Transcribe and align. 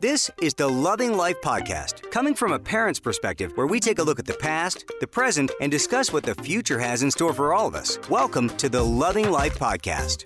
This 0.00 0.30
is 0.40 0.54
the 0.54 0.66
Loving 0.66 1.14
Life 1.14 1.42
Podcast, 1.42 2.10
coming 2.10 2.34
from 2.34 2.52
a 2.52 2.58
parent's 2.58 2.98
perspective, 2.98 3.52
where 3.54 3.66
we 3.66 3.78
take 3.78 3.98
a 3.98 4.02
look 4.02 4.18
at 4.18 4.24
the 4.24 4.32
past, 4.32 4.90
the 4.98 5.06
present, 5.06 5.50
and 5.60 5.70
discuss 5.70 6.10
what 6.10 6.22
the 6.22 6.34
future 6.36 6.78
has 6.78 7.02
in 7.02 7.10
store 7.10 7.34
for 7.34 7.52
all 7.52 7.66
of 7.66 7.74
us. 7.74 7.98
Welcome 8.08 8.48
to 8.56 8.70
the 8.70 8.82
Loving 8.82 9.30
Life 9.30 9.58
Podcast. 9.58 10.24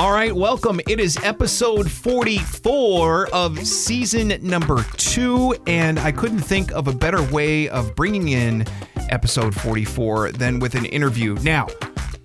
All 0.00 0.10
right, 0.10 0.34
welcome. 0.34 0.80
It 0.88 0.98
is 0.98 1.16
episode 1.18 1.88
44 1.88 3.28
of 3.32 3.64
season 3.64 4.36
number 4.42 4.82
two, 4.96 5.54
and 5.68 6.00
I 6.00 6.10
couldn't 6.10 6.40
think 6.40 6.72
of 6.72 6.88
a 6.88 6.92
better 6.92 7.22
way 7.30 7.68
of 7.68 7.94
bringing 7.94 8.30
in 8.30 8.64
episode 9.10 9.54
44 9.54 10.32
than 10.32 10.58
with 10.58 10.74
an 10.74 10.86
interview. 10.86 11.34
Now, 11.44 11.68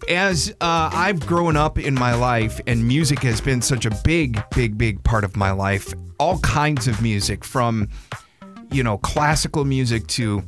as 0.09 0.51
uh, 0.61 0.89
I've 0.93 1.25
grown 1.25 1.55
up 1.55 1.77
in 1.77 1.93
my 1.93 2.13
life, 2.13 2.59
and 2.67 2.87
music 2.87 3.19
has 3.19 3.41
been 3.41 3.61
such 3.61 3.85
a 3.85 3.91
big, 4.03 4.41
big, 4.55 4.77
big 4.77 5.03
part 5.03 5.23
of 5.23 5.35
my 5.35 5.51
life, 5.51 5.93
all 6.19 6.39
kinds 6.39 6.87
of 6.87 7.01
music 7.01 7.43
from, 7.43 7.89
you 8.71 8.83
know, 8.83 8.97
classical 8.97 9.65
music 9.65 10.07
to 10.07 10.43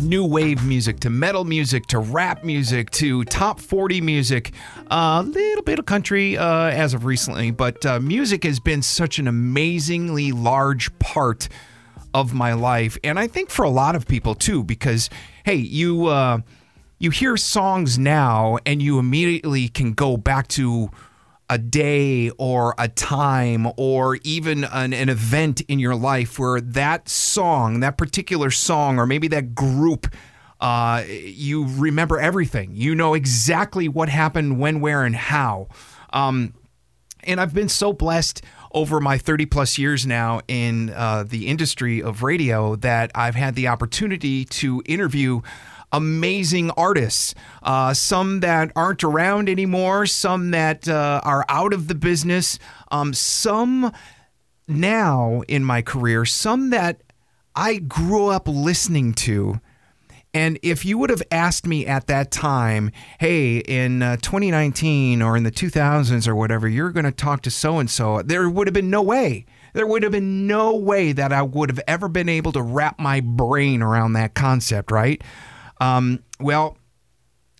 new 0.00 0.24
wave 0.24 0.64
music 0.64 1.00
to 1.00 1.10
metal 1.10 1.44
music 1.44 1.86
to 1.86 1.98
rap 1.98 2.44
music 2.44 2.90
to 2.90 3.24
top 3.24 3.58
40 3.60 4.00
music, 4.00 4.52
a 4.90 5.22
little 5.22 5.62
bit 5.62 5.78
of 5.78 5.86
country 5.86 6.36
uh, 6.36 6.66
as 6.66 6.94
of 6.94 7.04
recently, 7.04 7.50
but 7.50 7.84
uh, 7.84 7.98
music 8.00 8.44
has 8.44 8.60
been 8.60 8.82
such 8.82 9.18
an 9.18 9.26
amazingly 9.26 10.32
large 10.32 10.96
part 10.98 11.48
of 12.14 12.32
my 12.32 12.52
life. 12.52 12.96
And 13.04 13.18
I 13.18 13.26
think 13.26 13.50
for 13.50 13.64
a 13.64 13.70
lot 13.70 13.94
of 13.94 14.06
people 14.06 14.34
too, 14.34 14.62
because, 14.64 15.10
hey, 15.44 15.56
you. 15.56 16.08
You 17.00 17.10
hear 17.10 17.36
songs 17.36 17.96
now 17.96 18.58
and 18.66 18.82
you 18.82 18.98
immediately 18.98 19.68
can 19.68 19.92
go 19.92 20.16
back 20.16 20.48
to 20.48 20.90
a 21.48 21.56
day 21.56 22.30
or 22.38 22.74
a 22.76 22.88
time 22.88 23.68
or 23.76 24.16
even 24.24 24.64
an, 24.64 24.92
an, 24.92 25.08
event 25.08 25.60
in 25.62 25.78
your 25.78 25.94
life 25.94 26.40
where 26.40 26.60
that 26.60 27.08
song, 27.08 27.80
that 27.80 27.96
particular 27.96 28.50
song, 28.50 28.98
or 28.98 29.06
maybe 29.06 29.28
that 29.28 29.54
group, 29.54 30.12
uh, 30.60 31.04
you 31.06 31.66
remember 31.76 32.18
everything. 32.18 32.72
You 32.74 32.96
know 32.96 33.14
exactly 33.14 33.88
what 33.88 34.08
happened, 34.08 34.58
when, 34.58 34.80
where, 34.80 35.04
and 35.04 35.14
how. 35.14 35.68
Um, 36.12 36.52
and 37.22 37.40
I've 37.40 37.54
been 37.54 37.68
so 37.68 37.92
blessed 37.92 38.42
over 38.72 39.00
my 39.00 39.18
30 39.18 39.46
plus 39.46 39.78
years 39.78 40.04
now 40.04 40.40
in 40.48 40.90
uh, 40.90 41.24
the 41.26 41.46
industry 41.46 42.02
of 42.02 42.22
radio 42.22 42.76
that 42.76 43.10
I've 43.14 43.36
had 43.36 43.54
the 43.54 43.68
opportunity 43.68 44.44
to 44.46 44.82
interview 44.84 45.40
amazing 45.92 46.70
artists. 46.72 47.34
Uh, 47.62 47.94
some 47.94 48.40
that 48.40 48.72
aren't 48.76 49.04
around 49.04 49.48
anymore, 49.48 50.06
some 50.06 50.50
that 50.50 50.88
uh, 50.88 51.20
are 51.24 51.44
out 51.48 51.72
of 51.72 51.88
the 51.88 51.94
business, 51.94 52.58
um, 52.90 53.14
some 53.14 53.92
now 54.66 55.42
in 55.48 55.64
my 55.64 55.82
career, 55.82 56.24
some 56.24 56.70
that 56.70 57.02
I 57.54 57.76
grew 57.78 58.28
up 58.28 58.46
listening 58.46 59.14
to. 59.14 59.60
And 60.34 60.58
if 60.62 60.84
you 60.84 60.98
would 60.98 61.10
have 61.10 61.22
asked 61.30 61.66
me 61.66 61.86
at 61.86 62.06
that 62.06 62.30
time, 62.30 62.92
hey, 63.18 63.58
in 63.58 64.02
uh, 64.02 64.16
2019 64.16 65.22
or 65.22 65.36
in 65.36 65.42
the 65.42 65.50
2000s 65.50 66.28
or 66.28 66.36
whatever, 66.36 66.68
you're 66.68 66.92
going 66.92 67.06
to 67.06 67.12
talk 67.12 67.42
to 67.42 67.50
so 67.50 67.78
and 67.78 67.90
so, 67.90 68.22
there 68.22 68.48
would 68.48 68.66
have 68.66 68.74
been 68.74 68.90
no 68.90 69.02
way. 69.02 69.46
There 69.72 69.86
would 69.86 70.02
have 70.02 70.12
been 70.12 70.46
no 70.46 70.76
way 70.76 71.12
that 71.12 71.32
I 71.32 71.42
would 71.42 71.70
have 71.70 71.80
ever 71.88 72.08
been 72.08 72.28
able 72.28 72.52
to 72.52 72.62
wrap 72.62 72.98
my 72.98 73.20
brain 73.20 73.82
around 73.82 74.12
that 74.12 74.34
concept, 74.34 74.90
right? 74.90 75.22
Um, 75.80 76.22
well, 76.40 76.76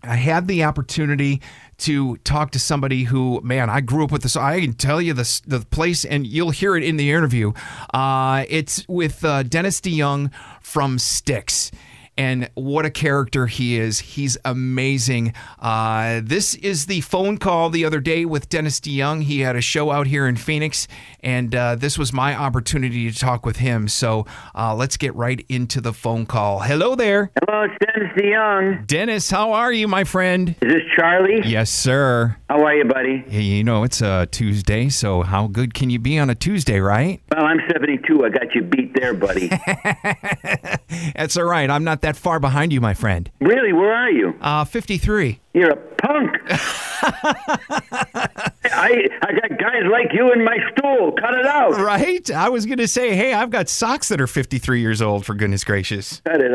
I 0.03 0.17
had 0.17 0.47
the 0.47 0.65
opportunity 0.65 1.41
to 1.79 2.17
talk 2.19 2.53
to 2.53 2.59
somebody 2.59 3.05
who, 3.05 3.41
man, 3.43 3.71
I 3.71 3.81
grew 3.81 4.05
up 4.05 4.13
with 4.13 4.23
this. 4.23 4.37
I 4.37 4.61
can 4.61 4.73
tell 4.73 5.01
you 5.01 5.13
the, 5.13 5.41
the 5.47 5.61
place, 5.61 6.05
and 6.05 6.27
you'll 6.27 6.51
hear 6.51 6.77
it 6.77 6.85
in 6.85 6.97
the 6.97 7.11
interview. 7.11 7.53
Uh, 7.93 8.45
it's 8.49 8.87
with 8.89 9.25
uh, 9.25 9.43
Dennis 9.43 9.81
DeYoung 9.81 10.33
from 10.61 10.99
Styx 10.99 11.71
and 12.19 12.51
what 12.55 12.85
a 12.85 12.91
character 12.91 13.47
he 13.47 13.79
is. 13.79 14.01
He's 14.01 14.37
amazing. 14.45 15.33
Uh, 15.61 16.21
this 16.25 16.56
is 16.56 16.87
the 16.87 17.01
phone 17.03 17.39
call 17.39 17.71
the 17.71 17.84
other 17.84 18.01
day 18.01 18.25
with 18.25 18.49
Dennis 18.49 18.81
DeYoung. 18.81 19.23
He 19.23 19.41
had 19.41 19.55
a 19.55 19.61
show 19.61 19.93
out 19.93 20.09
here 20.09 20.27
in 20.27 20.34
Phoenix, 20.34 20.89
and 21.21 21.55
uh, 21.55 21.77
this 21.77 21.97
was 21.97 22.12
my 22.12 22.34
opportunity 22.34 23.11
to 23.11 23.17
talk 23.17 23.47
with 23.47 23.59
him. 23.59 23.87
So 23.87 24.27
uh, 24.55 24.75
let's 24.75 24.97
get 24.97 25.15
right 25.15 25.47
into 25.49 25.81
the 25.81 25.93
phone 25.93 26.27
call. 26.27 26.59
Hello 26.59 26.97
there. 26.97 27.31
Hello, 27.47 27.62
it's 27.62 27.75
Dennis 27.87 28.11
DeYoung. 28.17 28.87
Dennis, 28.89 29.31
how 29.31 29.53
are 29.53 29.73
you, 29.73 29.87
my 29.87 30.03
friend? 30.03 30.57
Is 30.61 30.73
this 30.73 30.83
Charlie? 30.97 31.43
Yes, 31.45 31.71
sir. 31.71 32.37
How 32.51 32.65
are 32.65 32.75
you, 32.75 32.84
buddy? 32.84 33.25
You 33.28 33.62
know, 33.62 33.84
it's 33.84 34.03
a 34.03 34.27
Tuesday, 34.27 34.89
so 34.89 35.23
how 35.23 35.47
good 35.47 35.73
can 35.73 35.89
you 35.89 36.01
be 36.01 36.19
on 36.19 36.31
a 36.31 36.34
Tuesday, 36.34 36.81
right? 36.81 37.21
Well, 37.31 37.45
I'm 37.45 37.61
72. 37.71 38.25
I 38.25 38.28
got 38.31 38.55
you 38.57 38.62
beat 38.62 38.95
there, 38.95 39.15
buddy. 39.15 39.49
That's 41.15 41.37
all 41.37 41.45
right. 41.45 41.71
I'm 41.71 41.84
not 41.84 42.01
that 42.01 42.08
far 42.17 42.41
behind 42.41 42.73
you, 42.73 42.81
my 42.81 42.95
friend. 42.95 43.31
Really? 43.41 43.73
Where 43.73 43.93
are 43.95 44.11
you? 44.11 44.37
Uh, 44.41 44.65
53. 44.65 45.41
You're 45.55 45.71
a 45.71 45.77
punk. 45.77 46.37
I 48.78 49.09
I 49.22 49.33
got 49.33 49.59
guys 49.59 49.83
like 49.91 50.12
you 50.12 50.33
in 50.33 50.44
my 50.44 50.56
stool. 50.71 51.12
Cut 51.12 51.34
it 51.34 51.47
out. 51.47 51.77
Right? 51.77 52.31
I 52.31 52.49
was 52.49 52.65
going 52.65 52.78
to 52.78 52.89
say, 52.89 53.16
hey, 53.16 53.33
I've 53.33 53.50
got 53.50 53.69
socks 53.69 54.09
that 54.09 54.21
are 54.21 54.27
53 54.27 54.81
years 54.81 55.03
old, 55.03 55.27
for 55.27 55.34
goodness 55.34 55.65
gracious. 55.65 56.21
Cut 56.25 56.41
it. 56.41 56.53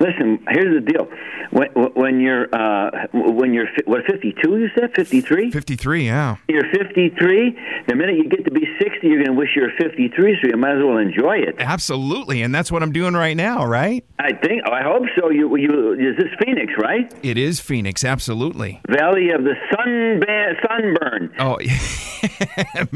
Listen, 0.00 0.44
here's 0.50 0.74
the 0.74 0.92
deal. 0.92 1.08
When, 1.50 1.68
when 1.94 2.20
you're 2.20 2.46
uh, 2.54 3.06
when 3.12 3.54
you're 3.54 3.68
what 3.86 4.04
52 4.04 4.58
you 4.58 4.68
said 4.78 4.94
53 4.94 5.50
53 5.50 6.04
yeah 6.04 6.36
you're 6.46 6.70
53 6.70 7.58
the 7.86 7.94
minute 7.94 8.16
you 8.16 8.28
get 8.28 8.44
to 8.44 8.50
be 8.50 8.66
60 8.78 9.06
you're 9.06 9.24
going 9.24 9.28
to 9.28 9.32
wish 9.32 9.56
you 9.56 9.62
were 9.62 9.72
53 9.78 10.38
so 10.42 10.48
you 10.48 10.56
might 10.58 10.76
as 10.76 10.84
well 10.84 10.98
enjoy 10.98 11.38
it 11.38 11.56
absolutely 11.58 12.42
and 12.42 12.54
that's 12.54 12.70
what 12.70 12.82
I'm 12.82 12.92
doing 12.92 13.14
right 13.14 13.36
now 13.36 13.64
right 13.64 14.04
I 14.18 14.34
think 14.34 14.62
I 14.68 14.82
hope 14.82 15.04
so 15.18 15.30
you 15.30 15.56
you 15.56 15.94
is 15.94 16.18
this 16.18 16.28
Phoenix 16.44 16.70
right 16.78 17.10
it 17.22 17.38
is 17.38 17.60
Phoenix 17.60 18.04
absolutely 18.04 18.82
Valley 18.86 19.30
of 19.30 19.44
the 19.44 19.54
sun 19.74 20.20
sunburn 20.68 21.32
oh 21.38 21.58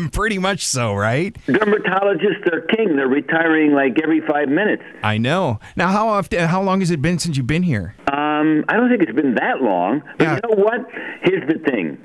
pretty 0.12 0.38
much 0.38 0.66
so 0.66 0.94
right 0.94 1.36
dermatologists 1.46 2.52
are 2.52 2.62
king 2.62 2.96
they're 2.96 3.08
retiring 3.08 3.72
like 3.72 3.96
every 4.02 4.20
5 4.20 4.48
minutes 4.48 4.82
I 5.02 5.18
know 5.18 5.60
now 5.76 5.88
how 5.88 6.08
often 6.08 6.48
how 6.48 6.62
long 6.62 6.80
has 6.80 6.90
it 6.90 7.00
been 7.00 7.18
since 7.18 7.36
you've 7.36 7.46
been 7.46 7.62
here 7.62 7.94
um, 8.42 8.64
I 8.68 8.76
don't 8.76 8.90
think 8.90 9.02
it's 9.02 9.12
been 9.12 9.34
that 9.36 9.62
long. 9.62 10.02
But 10.18 10.24
yeah. 10.24 10.34
you 10.36 10.56
know 10.56 10.62
what? 10.62 10.80
Here's 11.22 11.46
the 11.48 11.58
thing. 11.58 11.98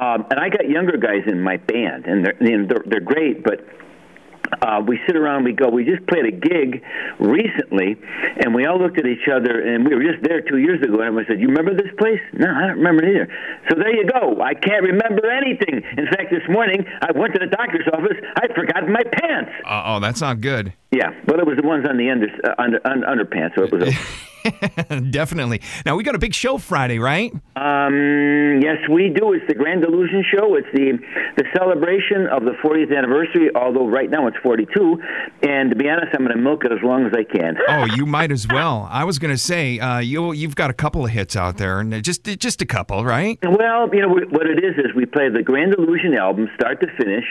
Um, 0.00 0.26
and 0.30 0.40
I 0.40 0.48
got 0.48 0.68
younger 0.68 0.96
guys 0.96 1.22
in 1.26 1.40
my 1.40 1.56
band, 1.56 2.06
and 2.06 2.24
they're 2.24 2.36
you 2.40 2.58
know, 2.58 2.66
they're, 2.66 2.84
they're 2.86 3.00
great, 3.00 3.44
but 3.44 3.60
uh, 4.62 4.82
we 4.86 4.98
sit 5.06 5.16
around, 5.16 5.44
we 5.44 5.52
go. 5.52 5.68
We 5.68 5.84
just 5.84 6.06
played 6.06 6.26
a 6.26 6.32
gig 6.32 6.82
recently, 7.18 7.96
and 8.40 8.54
we 8.54 8.66
all 8.66 8.78
looked 8.78 8.98
at 8.98 9.06
each 9.06 9.28
other, 9.32 9.60
and 9.60 9.86
we 9.86 9.94
were 9.94 10.02
just 10.02 10.22
there 10.22 10.40
two 10.40 10.58
years 10.58 10.82
ago. 10.82 11.00
And 11.00 11.18
I 11.18 11.24
said, 11.26 11.40
"You 11.40 11.48
remember 11.48 11.74
this 11.74 11.92
place?" 11.98 12.20
No, 12.32 12.48
I 12.48 12.68
don't 12.68 12.78
remember 12.78 13.06
either. 13.06 13.28
So 13.68 13.76
there 13.76 13.94
you 13.94 14.06
go. 14.06 14.40
I 14.42 14.54
can't 14.54 14.82
remember 14.82 15.30
anything. 15.30 15.82
In 15.96 16.06
fact, 16.06 16.30
this 16.30 16.46
morning 16.48 16.84
I 17.02 17.12
went 17.12 17.34
to 17.34 17.40
the 17.40 17.50
doctor's 17.50 17.86
office. 17.92 18.16
I 18.36 18.48
forgot 18.54 18.88
my 18.88 19.02
pants. 19.20 19.50
Uh, 19.64 19.82
oh, 19.86 20.00
that's 20.00 20.20
not 20.20 20.40
good. 20.40 20.72
Yeah, 20.90 21.10
well, 21.26 21.40
it 21.40 21.46
was 21.46 21.56
the 21.60 21.66
ones 21.66 21.86
on 21.88 21.96
the 21.96 22.10
under, 22.10 22.28
uh, 22.44 22.54
under, 22.58 22.80
under 22.86 23.06
underpants, 23.06 23.56
so 23.56 23.64
it 23.64 23.72
was. 23.72 23.94
Definitely. 25.10 25.60
Now 25.84 25.96
we 25.96 26.04
got 26.04 26.14
a 26.14 26.18
big 26.18 26.34
show 26.34 26.58
Friday, 26.58 26.98
right? 26.98 27.32
Um, 27.56 28.60
yes, 28.62 28.76
we 28.90 29.08
do. 29.08 29.32
It's 29.32 29.46
the 29.48 29.54
Grand 29.54 29.84
Illusion 29.84 30.24
Show. 30.32 30.54
It's 30.56 30.68
the 30.72 30.98
the 31.36 31.44
celebration 31.56 32.26
of 32.26 32.44
the 32.44 32.52
40th 32.62 32.96
anniversary. 32.96 33.50
Although 33.54 33.88
right 33.88 34.10
now 34.10 34.26
it's 34.26 34.36
42, 34.42 35.00
and 35.42 35.70
to 35.70 35.76
be 35.76 35.88
honest, 35.88 36.14
I'm 36.14 36.24
going 36.24 36.36
to 36.36 36.42
milk 36.42 36.64
it 36.64 36.72
as 36.72 36.78
long 36.82 37.06
as 37.06 37.12
I 37.12 37.24
can. 37.24 37.56
oh, 37.68 37.84
you 37.96 38.06
might 38.06 38.30
as 38.30 38.46
well. 38.52 38.88
I 38.90 39.04
was 39.04 39.18
going 39.18 39.34
to 39.34 39.38
say 39.38 39.78
uh, 39.78 39.98
you 39.98 40.32
you've 40.32 40.56
got 40.56 40.70
a 40.70 40.74
couple 40.74 41.04
of 41.04 41.10
hits 41.10 41.36
out 41.36 41.56
there, 41.56 41.80
and 41.80 42.02
just 42.02 42.24
just 42.24 42.62
a 42.62 42.66
couple, 42.66 43.04
right? 43.04 43.38
Well, 43.42 43.88
you 43.92 44.02
know 44.02 44.08
what 44.08 44.46
it 44.46 44.62
is 44.62 44.76
is 44.78 44.94
we 44.94 45.06
play 45.06 45.28
the 45.28 45.42
Grand 45.42 45.74
Illusion 45.74 46.14
album 46.14 46.48
start 46.54 46.80
to 46.80 46.86
finish 46.98 47.24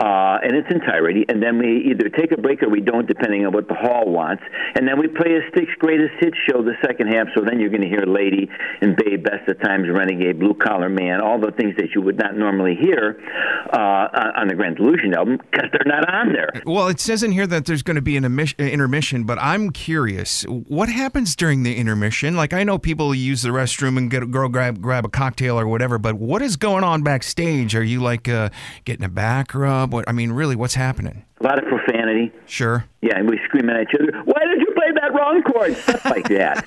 uh, 0.00 0.38
in 0.44 0.54
its 0.54 0.68
entirety, 0.70 1.24
and 1.28 1.42
then 1.42 1.58
we 1.58 1.90
either 1.90 2.08
take 2.08 2.32
a 2.32 2.40
break 2.40 2.62
or 2.62 2.68
we 2.68 2.80
don't, 2.80 3.06
depending 3.06 3.46
on 3.46 3.52
what 3.52 3.68
the 3.68 3.74
hall 3.74 4.08
wants, 4.10 4.42
and 4.74 4.86
then 4.86 4.98
we 4.98 5.08
play 5.08 5.36
a 5.36 5.40
Styx 5.50 5.70
Greatest 5.78 6.14
Hits 6.20 6.36
show 6.48 6.62
the 6.62 6.74
second 6.84 7.08
half. 7.08 7.28
So 7.34 7.42
then 7.44 7.60
you're 7.60 7.70
going 7.70 7.82
to 7.82 7.88
hear 7.88 8.04
Lady 8.06 8.48
and 8.80 8.96
Babe, 8.96 9.24
Best 9.24 9.48
of 9.48 9.60
Times, 9.60 9.86
Renegade, 9.92 10.38
Blue 10.38 10.54
Collar 10.54 10.88
Man, 10.88 11.20
all 11.20 11.40
the 11.40 11.52
things 11.52 11.74
that 11.76 11.90
you 11.94 12.00
would 12.02 12.18
not 12.18 12.36
normally 12.36 12.76
hear 12.80 13.20
uh, 13.72 14.32
on 14.36 14.48
the 14.48 14.54
Grand 14.54 14.78
Illusion 14.78 15.14
album 15.14 15.38
because 15.50 15.70
they're 15.72 15.84
not 15.86 16.08
on 16.12 16.32
there. 16.32 16.50
Well, 16.64 16.88
it 16.88 17.00
says 17.00 17.22
in 17.22 17.32
here 17.32 17.46
that 17.46 17.64
there's 17.66 17.82
going 17.82 17.96
to 17.96 18.02
be 18.02 18.16
an 18.16 18.24
intermission, 18.24 19.24
but 19.24 19.38
I'm 19.40 19.70
curious, 19.70 20.42
what 20.44 20.88
happens 20.88 21.36
during 21.36 21.62
the 21.62 21.76
intermission? 21.76 22.36
Like 22.36 22.52
I 22.52 22.64
know 22.64 22.78
people 22.78 23.14
use 23.14 23.42
the 23.42 23.50
restroom 23.50 23.98
and 23.98 24.10
get 24.10 24.30
go 24.30 24.48
grab 24.48 24.80
grab 24.80 25.04
a 25.04 25.08
cocktail 25.08 25.58
or 25.58 25.66
whatever, 25.66 25.98
but 25.98 26.14
what 26.14 26.42
is 26.42 26.56
going 26.56 26.84
on 26.84 27.02
backstage? 27.02 27.74
Are 27.74 27.82
you 27.82 28.00
like 28.00 28.28
uh, 28.28 28.50
getting 28.84 29.04
a 29.04 29.08
back 29.08 29.54
rub? 29.54 29.92
What 29.92 30.08
I 30.08 30.12
mean, 30.12 30.32
really, 30.32 30.56
what's 30.56 30.74
happening? 30.74 31.24
A 31.40 31.44
lot 31.44 31.58
of 31.62 31.68
profanity. 31.68 32.32
Sure. 32.46 32.86
Yeah, 33.02 33.18
and 33.18 33.28
we 33.28 33.38
scream 33.44 33.68
at 33.68 33.82
each 33.82 33.94
other. 34.00 34.22
Why 34.24 34.40
did 34.46 34.60
you 34.60 34.65
play 34.76 34.92
that 34.92 35.14
wrong 35.14 35.42
chord? 35.42 35.76
Stuff 35.76 36.04
like 36.04 36.28
that. 36.28 36.64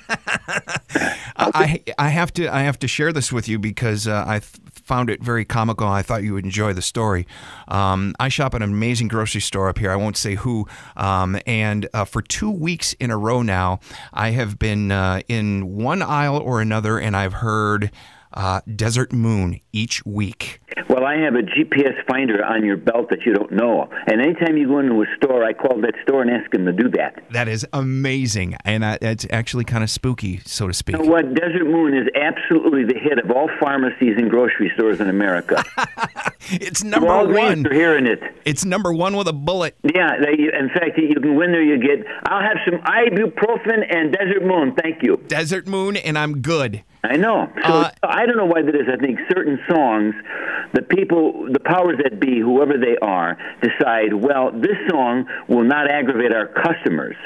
I 1.36 1.82
I 1.98 2.08
have 2.08 2.32
to 2.34 2.48
I 2.48 2.62
have 2.62 2.78
to 2.80 2.88
share 2.88 3.12
this 3.12 3.32
with 3.32 3.48
you 3.48 3.58
because 3.58 4.06
uh, 4.06 4.24
I 4.26 4.40
found 4.40 5.08
it 5.08 5.22
very 5.22 5.44
comical. 5.44 5.86
I 5.86 6.02
thought 6.02 6.22
you 6.22 6.34
would 6.34 6.44
enjoy 6.44 6.72
the 6.72 6.82
story. 6.82 7.26
Um, 7.68 8.14
I 8.18 8.28
shop 8.28 8.54
at 8.54 8.62
an 8.62 8.70
amazing 8.70 9.08
grocery 9.08 9.40
store 9.40 9.68
up 9.68 9.78
here. 9.78 9.90
I 9.90 9.96
won't 9.96 10.16
say 10.16 10.34
who. 10.34 10.66
Um, 10.96 11.38
and 11.46 11.88
uh, 11.94 12.04
for 12.04 12.22
two 12.22 12.50
weeks 12.50 12.92
in 12.94 13.10
a 13.10 13.16
row 13.16 13.42
now, 13.42 13.80
I 14.12 14.30
have 14.30 14.58
been 14.58 14.90
uh, 14.90 15.20
in 15.28 15.76
one 15.76 16.02
aisle 16.02 16.38
or 16.38 16.60
another, 16.60 16.98
and 16.98 17.16
I've 17.16 17.34
heard 17.34 17.92
uh, 18.32 18.60
Desert 18.74 19.12
Moon 19.12 19.60
each 19.72 20.04
week. 20.04 20.60
Well, 20.88 21.04
I 21.04 21.16
have 21.16 21.34
a 21.34 21.42
GPS 21.42 21.94
finder 22.06 22.44
on 22.44 22.64
your 22.64 22.76
belt 22.76 23.10
that 23.10 23.20
you 23.26 23.32
don't 23.32 23.52
know. 23.52 23.88
And 24.06 24.20
anytime 24.20 24.56
you 24.56 24.68
go 24.68 24.78
into 24.78 25.02
a 25.02 25.06
store, 25.16 25.44
I 25.44 25.52
call 25.52 25.80
that 25.82 25.94
store 26.02 26.22
and 26.22 26.30
ask 26.30 26.50
them 26.50 26.66
to 26.66 26.72
do 26.72 26.88
that. 26.90 27.22
That 27.30 27.48
is 27.48 27.66
amazing. 27.72 28.56
And 28.64 28.84
uh, 28.84 28.98
it's 29.00 29.26
actually 29.30 29.64
kind 29.64 29.84
of 29.84 29.90
spooky, 29.90 30.40
so 30.44 30.66
to 30.66 30.74
speak. 30.74 30.96
You 30.96 31.02
know 31.02 31.10
what? 31.10 31.34
Desert 31.34 31.64
Moon 31.66 31.96
is 31.96 32.08
absolutely 32.14 32.84
the 32.84 32.98
hit 32.98 33.18
of 33.18 33.30
all 33.30 33.48
pharmacies 33.60 34.16
and 34.16 34.30
grocery 34.30 34.70
stores 34.74 35.00
in 35.00 35.08
America. 35.08 35.62
it's 36.50 36.82
number 36.82 37.06
one. 37.06 37.62
You're 37.62 37.74
hearing 37.74 38.06
it. 38.06 38.20
It's 38.44 38.64
number 38.64 38.92
one 38.92 39.16
with 39.16 39.28
a 39.28 39.32
bullet. 39.32 39.76
Yeah. 39.82 40.16
They, 40.20 40.32
in 40.32 40.68
fact, 40.68 40.98
you 40.98 41.14
can 41.20 41.36
win 41.36 41.52
there. 41.52 41.62
You 41.62 41.78
get, 41.78 42.06
I'll 42.24 42.42
have 42.42 42.58
some 42.64 42.80
ibuprofen 42.80 43.86
and 43.88 44.12
Desert 44.12 44.44
Moon. 44.44 44.74
Thank 44.80 45.02
you. 45.02 45.18
Desert 45.28 45.66
Moon, 45.66 45.96
and 45.96 46.18
I'm 46.18 46.40
good. 46.40 46.82
I 47.02 47.16
know. 47.16 47.50
So 47.66 47.72
uh, 47.72 47.90
I 48.02 48.26
don't 48.26 48.36
know 48.36 48.46
why 48.46 48.62
that 48.62 48.74
is. 48.74 48.86
I 48.92 48.96
think 48.96 49.18
certain 49.32 49.58
songs, 49.70 50.14
the 50.72 50.82
people, 50.82 51.48
the 51.50 51.60
powers 51.60 51.98
that 52.02 52.20
be, 52.20 52.40
whoever 52.40 52.78
they 52.78 52.96
are, 53.02 53.36
decide, 53.60 54.14
well, 54.14 54.52
this 54.52 54.76
song 54.88 55.26
will 55.48 55.64
not 55.64 55.90
aggravate 55.90 56.32
our 56.32 56.46
customers. 56.46 57.16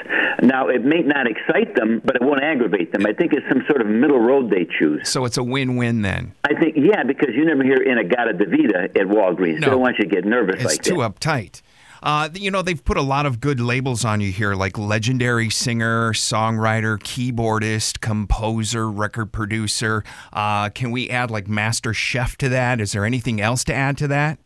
Now, 0.41 0.67
it 0.67 0.83
may 0.83 1.01
not 1.01 1.27
excite 1.27 1.75
them, 1.75 2.01
but 2.03 2.15
it 2.15 2.21
won't 2.21 2.43
aggravate 2.43 2.91
them. 2.91 3.05
I 3.05 3.13
think 3.13 3.33
it's 3.33 3.47
some 3.49 3.63
sort 3.67 3.81
of 3.81 3.87
middle 3.87 4.19
road 4.19 4.49
they 4.49 4.65
choose. 4.79 5.07
So 5.09 5.25
it's 5.25 5.37
a 5.37 5.43
win-win 5.43 6.01
then. 6.01 6.33
I 6.43 6.53
think, 6.59 6.75
yeah, 6.77 7.03
because 7.03 7.29
you 7.35 7.45
never 7.45 7.63
hear 7.63 7.81
In-A-Gadda-Da-Vida 7.81 8.83
at 8.83 9.07
Walgreens. 9.07 9.59
No. 9.59 9.65
They 9.65 9.71
don't 9.71 9.81
want 9.81 9.97
you 9.99 10.05
to 10.05 10.09
get 10.09 10.25
nervous 10.25 10.55
it's 10.55 10.65
like 10.65 10.73
that. 10.73 10.79
It's 10.79 10.89
too 10.89 10.95
uptight. 10.95 11.61
Uh, 12.03 12.29
you 12.33 12.51
know, 12.51 12.61
they've 12.61 12.83
put 12.83 12.97
a 12.97 13.01
lot 13.01 13.25
of 13.25 13.39
good 13.39 13.59
labels 13.59 14.05
on 14.05 14.21
you 14.21 14.31
here, 14.31 14.55
like 14.55 14.77
legendary 14.77 15.49
singer, 15.49 16.13
songwriter, 16.13 16.97
keyboardist, 16.99 17.99
composer, 17.99 18.89
record 18.89 19.31
producer. 19.31 20.03
Uh, 20.33 20.69
can 20.69 20.91
we 20.91 21.09
add 21.09 21.31
like 21.31 21.47
master 21.47 21.93
chef 21.93 22.37
to 22.37 22.49
that? 22.49 22.79
Is 22.79 22.91
there 22.91 23.05
anything 23.05 23.41
else 23.41 23.63
to 23.65 23.73
add 23.73 23.97
to 23.97 24.07
that? 24.07 24.39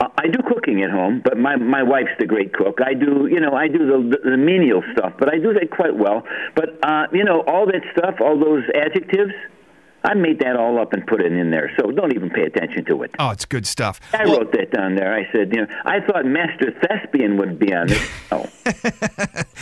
Uh, 0.00 0.08
I 0.18 0.26
do 0.28 0.38
cooking 0.48 0.82
at 0.82 0.90
home, 0.90 1.20
but 1.22 1.36
my 1.36 1.56
my 1.56 1.82
wife's 1.82 2.16
the 2.18 2.26
great 2.26 2.54
cook. 2.54 2.78
I 2.84 2.94
do, 2.94 3.28
you 3.30 3.40
know, 3.40 3.52
I 3.52 3.68
do 3.68 3.78
the 3.78 4.16
the, 4.16 4.30
the 4.30 4.36
menial 4.36 4.82
stuff, 4.92 5.12
but 5.18 5.28
I 5.32 5.38
do 5.38 5.52
that 5.54 5.70
quite 5.70 5.96
well. 5.96 6.24
But 6.54 6.78
uh, 6.82 7.06
you 7.12 7.24
know, 7.24 7.42
all 7.46 7.66
that 7.66 7.82
stuff, 7.96 8.16
all 8.20 8.38
those 8.38 8.64
adjectives 8.74 9.32
I 10.02 10.14
made 10.14 10.38
that 10.40 10.56
all 10.56 10.80
up 10.80 10.92
and 10.92 11.06
put 11.06 11.20
it 11.20 11.32
in 11.32 11.50
there, 11.50 11.70
so 11.78 11.90
don't 11.90 12.14
even 12.14 12.30
pay 12.30 12.42
attention 12.42 12.84
to 12.86 13.02
it. 13.02 13.14
Oh, 13.18 13.30
it's 13.30 13.44
good 13.44 13.66
stuff. 13.66 14.00
I 14.12 14.24
well, 14.24 14.38
wrote 14.38 14.52
that 14.52 14.70
down 14.70 14.94
there. 14.94 15.14
I 15.14 15.30
said, 15.32 15.52
you 15.52 15.62
know, 15.62 15.66
I 15.84 16.00
thought 16.00 16.24
Master 16.24 16.72
Thespian 16.82 17.36
would 17.36 17.58
be 17.58 17.72
on 17.72 17.90
it. 17.90 18.00
Oh, 18.32 18.48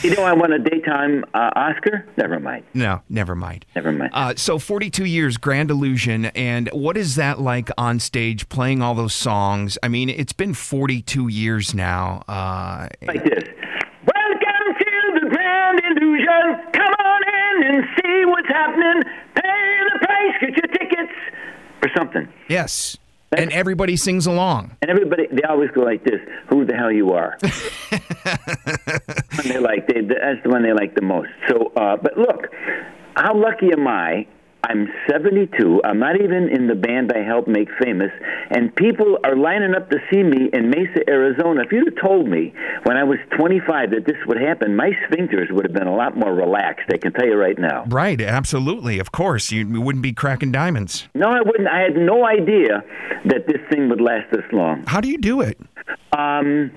you 0.03 0.15
know, 0.15 0.25
I 0.25 0.35
won 0.35 0.53
a 0.53 0.59
daytime 0.59 1.25
uh, 1.33 1.51
Oscar. 1.57 2.07
Never 2.19 2.39
mind. 2.39 2.65
No, 2.75 3.01
never 3.09 3.35
mind. 3.35 3.65
Never 3.75 3.93
mind. 3.93 4.11
Uh, 4.13 4.35
so, 4.37 4.59
42 4.59 5.07
years, 5.07 5.39
Grand 5.39 5.71
Illusion, 5.71 6.27
and 6.27 6.69
what 6.73 6.99
is 6.99 7.15
that 7.15 7.41
like 7.41 7.71
on 7.79 7.99
stage, 7.99 8.47
playing 8.51 8.83
all 8.83 8.95
those 8.95 9.15
songs? 9.15 9.79
I 9.83 9.89
mean, 9.89 10.11
it's 10.11 10.35
been 10.35 10.53
42 10.53 11.29
years 11.29 11.73
now. 11.73 12.25
Uh, 12.29 12.89
like 13.07 13.25
this. 13.25 13.48
Or 21.89 21.91
something. 21.97 22.29
Yes. 22.49 22.97
That's, 23.31 23.43
and 23.43 23.53
everybody 23.53 23.97
sings 23.97 24.27
along. 24.27 24.77
And 24.81 24.91
everybody, 24.91 25.27
they 25.31 25.43
always 25.43 25.71
go 25.73 25.83
like 25.83 26.03
this: 26.03 26.19
"Who 26.49 26.65
the 26.65 26.75
hell 26.75 26.91
you 26.91 27.13
are?" 27.13 27.37
And 29.39 29.51
they 29.51 29.59
like 29.59 29.87
they, 29.87 30.01
that's 30.01 30.43
the 30.43 30.49
one 30.49 30.63
they 30.63 30.73
like 30.73 30.95
the 30.95 31.03
most. 31.03 31.29
So, 31.49 31.73
uh, 31.77 31.97
but 31.97 32.17
look, 32.17 32.49
how 33.17 33.35
lucky 33.37 33.71
am 33.73 33.87
I 33.87 34.27
I'm 34.69 34.89
72. 35.09 35.81
I'm 35.85 35.99
not 35.99 36.21
even 36.21 36.49
in 36.49 36.67
the 36.67 36.75
band 36.75 37.13
I 37.15 37.25
helped 37.25 37.49
make 37.49 37.69
famous, 37.83 38.11
and 38.51 38.75
people 38.77 39.19
are 39.25 39.35
lining 39.35 39.75
up 39.75 39.89
to 39.91 39.97
see 40.13 40.23
me 40.23 40.51
in 40.53 40.69
Mesa, 40.69 41.09
Arizona. 41.09 41.63
If 41.63 41.73
you'd 41.73 41.87
have 41.87 42.03
told 42.03 42.29
me 42.29 42.53
when 42.85 42.97
I 42.97 43.05
was 43.05 43.19
25 43.37 43.91
that 43.93 44.05
this 44.07 44.17
would 44.27 44.41
happen, 44.41 44.77
my 44.77 44.91
sphincters 45.09 45.51
would 45.51 45.65
have 45.65 45.73
been 45.73 45.87
a 45.87 45.97
lot 45.97 46.17
more 46.17 46.35
relaxed. 46.35 46.87
I 46.93 46.99
can 46.99 47.13
tell 47.13 47.27
you 47.27 47.37
right 47.37 47.59
now. 47.59 47.85
Right, 47.89 48.21
absolutely. 48.21 48.99
Of 48.99 49.11
course, 49.11 49.51
you 49.51 49.81
wouldn't 49.81 50.03
be 50.03 50.13
cracking 50.13 50.53
diamonds. 50.53 51.09
No, 51.15 51.29
I 51.29 51.41
wouldn't. 51.41 51.69
I 51.69 51.81
had 51.81 51.97
no 51.97 52.27
idea 52.27 52.85
that 53.25 53.47
this 53.47 53.61
thing 53.71 53.89
would 53.89 54.01
last 54.01 54.31
this 54.33 54.45
long. 54.53 54.85
How 54.87 55.01
do 55.01 55.09
you 55.09 55.19
do 55.19 55.41
it? 55.41 55.59
Um. 56.17 56.71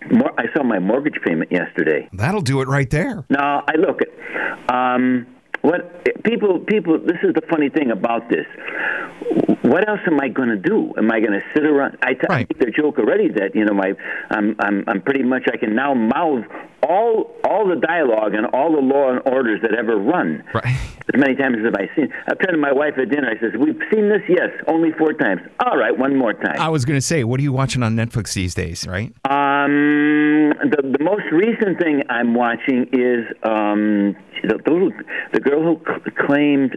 I 0.00 0.44
saw 0.56 0.62
my 0.62 0.78
mortgage 0.78 1.18
payment 1.24 1.50
yesterday. 1.50 2.08
That'll 2.12 2.40
do 2.40 2.62
it 2.62 2.68
right 2.68 2.88
there. 2.88 3.24
No, 3.28 3.62
I 3.66 3.74
look 3.76 4.00
at. 4.00 4.74
Um, 4.74 5.26
what 5.68 6.24
people 6.24 6.60
people 6.60 6.98
this 6.98 7.18
is 7.22 7.34
the 7.34 7.42
funny 7.50 7.68
thing 7.68 7.90
about 7.90 8.28
this. 8.30 8.46
What 9.62 9.86
else 9.86 10.00
am 10.06 10.18
i 10.20 10.28
going 10.28 10.48
to 10.48 10.56
do? 10.56 10.94
Am 10.96 11.10
i 11.12 11.20
going 11.20 11.32
to 11.32 11.42
sit 11.54 11.64
around? 11.64 11.98
I, 12.02 12.14
t- 12.14 12.20
right. 12.30 12.46
I 12.50 12.54
make 12.54 12.58
the 12.58 12.70
joke 12.70 12.98
already 12.98 13.28
that 13.36 13.54
you 13.54 13.64
know 13.66 13.74
my 13.74 13.92
i'm 14.30 14.56
i'm 14.60 14.84
i'm 14.88 15.02
pretty 15.02 15.22
much 15.22 15.42
i 15.52 15.56
can 15.58 15.74
now 15.74 15.92
mouth 15.92 16.44
all 16.82 17.34
all 17.44 17.68
the 17.68 17.76
dialogue 17.76 18.32
and 18.34 18.46
all 18.46 18.72
the 18.72 18.80
law 18.80 19.10
and 19.10 19.20
orders 19.26 19.60
that 19.62 19.74
ever 19.74 19.96
run. 19.96 20.42
Right. 20.54 20.64
as 20.64 21.20
many 21.20 21.34
times 21.34 21.56
as 21.60 21.74
i've 21.78 21.90
seen 21.96 22.08
i've 22.28 22.38
turned 22.38 22.54
to 22.54 22.58
my 22.58 22.72
wife 22.72 22.94
at 22.96 23.10
dinner 23.10 23.28
i 23.28 23.38
says 23.40 23.52
we've 23.58 23.80
seen 23.92 24.08
this? 24.08 24.22
Yes 24.28 24.50
only 24.68 24.92
four 24.92 25.12
times. 25.12 25.42
All 25.66 25.76
right 25.76 25.96
one 25.96 26.16
more 26.16 26.32
time. 26.32 26.58
I 26.58 26.70
was 26.70 26.86
going 26.86 26.96
to 26.98 27.04
say 27.04 27.24
what 27.24 27.38
are 27.40 27.42
you 27.42 27.52
watching 27.52 27.82
on 27.82 27.94
netflix 27.94 28.32
these 28.32 28.54
days 28.54 28.86
right? 28.86 29.12
Um 29.28 30.54
the 30.72 30.96
the 30.96 31.04
most 31.04 31.24
recent 31.32 31.78
thing 31.78 32.02
i'm 32.08 32.34
watching 32.34 32.86
is 32.92 33.26
um 33.42 34.16
the, 34.42 34.58
the, 34.64 35.04
the 35.32 35.40
girl 35.40 35.62
who 35.62 35.80
claimed 36.26 36.76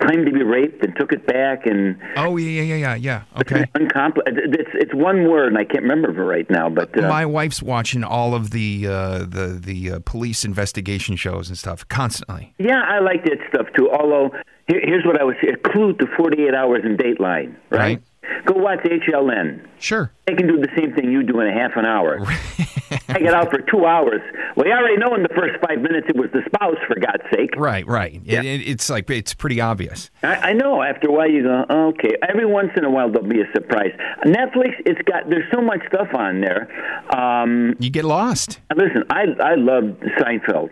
claimed 0.00 0.26
to 0.26 0.32
be 0.32 0.42
raped 0.42 0.84
and 0.84 0.94
took 0.96 1.12
it 1.12 1.26
back 1.26 1.66
and 1.66 1.98
oh 2.16 2.36
yeah 2.36 2.62
yeah 2.62 2.74
yeah 2.74 2.94
yeah 2.94 3.22
okay. 3.40 3.64
it's 3.74 4.70
it's 4.74 4.94
one 4.94 5.28
word 5.28 5.48
and 5.48 5.58
I 5.58 5.64
can't 5.64 5.82
remember 5.82 6.10
it 6.10 6.24
right 6.24 6.50
now 6.50 6.68
but 6.68 6.96
uh, 6.96 7.08
my 7.08 7.26
wife's 7.26 7.62
watching 7.62 8.04
all 8.04 8.34
of 8.34 8.50
the 8.50 8.86
uh, 8.86 9.18
the 9.18 9.58
the 9.62 9.92
uh, 9.92 9.98
police 10.04 10.44
investigation 10.44 11.16
shows 11.16 11.48
and 11.48 11.58
stuff 11.58 11.86
constantly. 11.88 12.54
Yeah 12.58 12.82
I 12.82 13.00
like 13.00 13.24
that 13.24 13.38
stuff 13.48 13.66
too 13.76 13.90
although 13.90 14.30
here, 14.68 14.80
here's 14.82 15.04
what 15.04 15.20
I 15.20 15.24
was 15.24 15.36
a 15.42 15.56
clue 15.70 15.94
to 15.94 16.06
48 16.16 16.54
hours 16.54 16.82
in 16.84 16.96
Dateline 16.96 17.56
right? 17.70 17.78
right 17.78 18.02
Go 18.46 18.54
watch 18.54 18.80
HLN. 18.80 19.66
Sure. 19.78 20.12
They 20.26 20.34
can 20.34 20.46
do 20.46 20.58
the 20.58 20.68
same 20.76 20.94
thing 20.94 21.10
you 21.10 21.22
do 21.22 21.40
in 21.40 21.48
a 21.48 21.52
half 21.52 21.72
an 21.76 21.84
hour. 21.84 22.20
I 23.08 23.18
get 23.18 23.34
out 23.34 23.50
for 23.50 23.58
two 23.58 23.84
hours. 23.84 24.20
Well, 24.56 24.66
you 24.66 24.72
already 24.72 24.96
know 24.96 25.14
in 25.14 25.22
the 25.22 25.28
first 25.30 25.54
five 25.66 25.80
minutes 25.80 26.06
it 26.08 26.16
was 26.16 26.30
the 26.32 26.42
spouse, 26.46 26.76
for 26.86 26.98
God's 26.98 27.22
sake. 27.34 27.54
Right, 27.56 27.86
right. 27.86 28.20
Yeah. 28.24 28.42
It, 28.42 28.60
it's 28.68 28.90
like 28.90 29.08
it's 29.10 29.34
pretty 29.34 29.60
obvious. 29.60 30.10
I, 30.22 30.50
I 30.50 30.52
know. 30.52 30.82
After 30.82 31.08
a 31.08 31.12
while, 31.12 31.30
you 31.30 31.42
go, 31.42 31.64
okay. 31.70 32.16
Every 32.28 32.46
once 32.46 32.70
in 32.76 32.84
a 32.84 32.90
while, 32.90 33.10
there'll 33.10 33.28
be 33.28 33.40
a 33.40 33.52
surprise. 33.52 33.92
Netflix, 34.24 34.74
it's 34.86 35.00
got 35.02 35.28
there's 35.28 35.50
so 35.52 35.60
much 35.60 35.80
stuff 35.88 36.08
on 36.14 36.40
there. 36.40 36.68
Um, 37.16 37.74
you 37.78 37.90
get 37.90 38.04
lost. 38.04 38.60
Listen, 38.74 39.04
I 39.10 39.24
I 39.42 39.54
love 39.54 39.84
Seinfeld, 40.18 40.70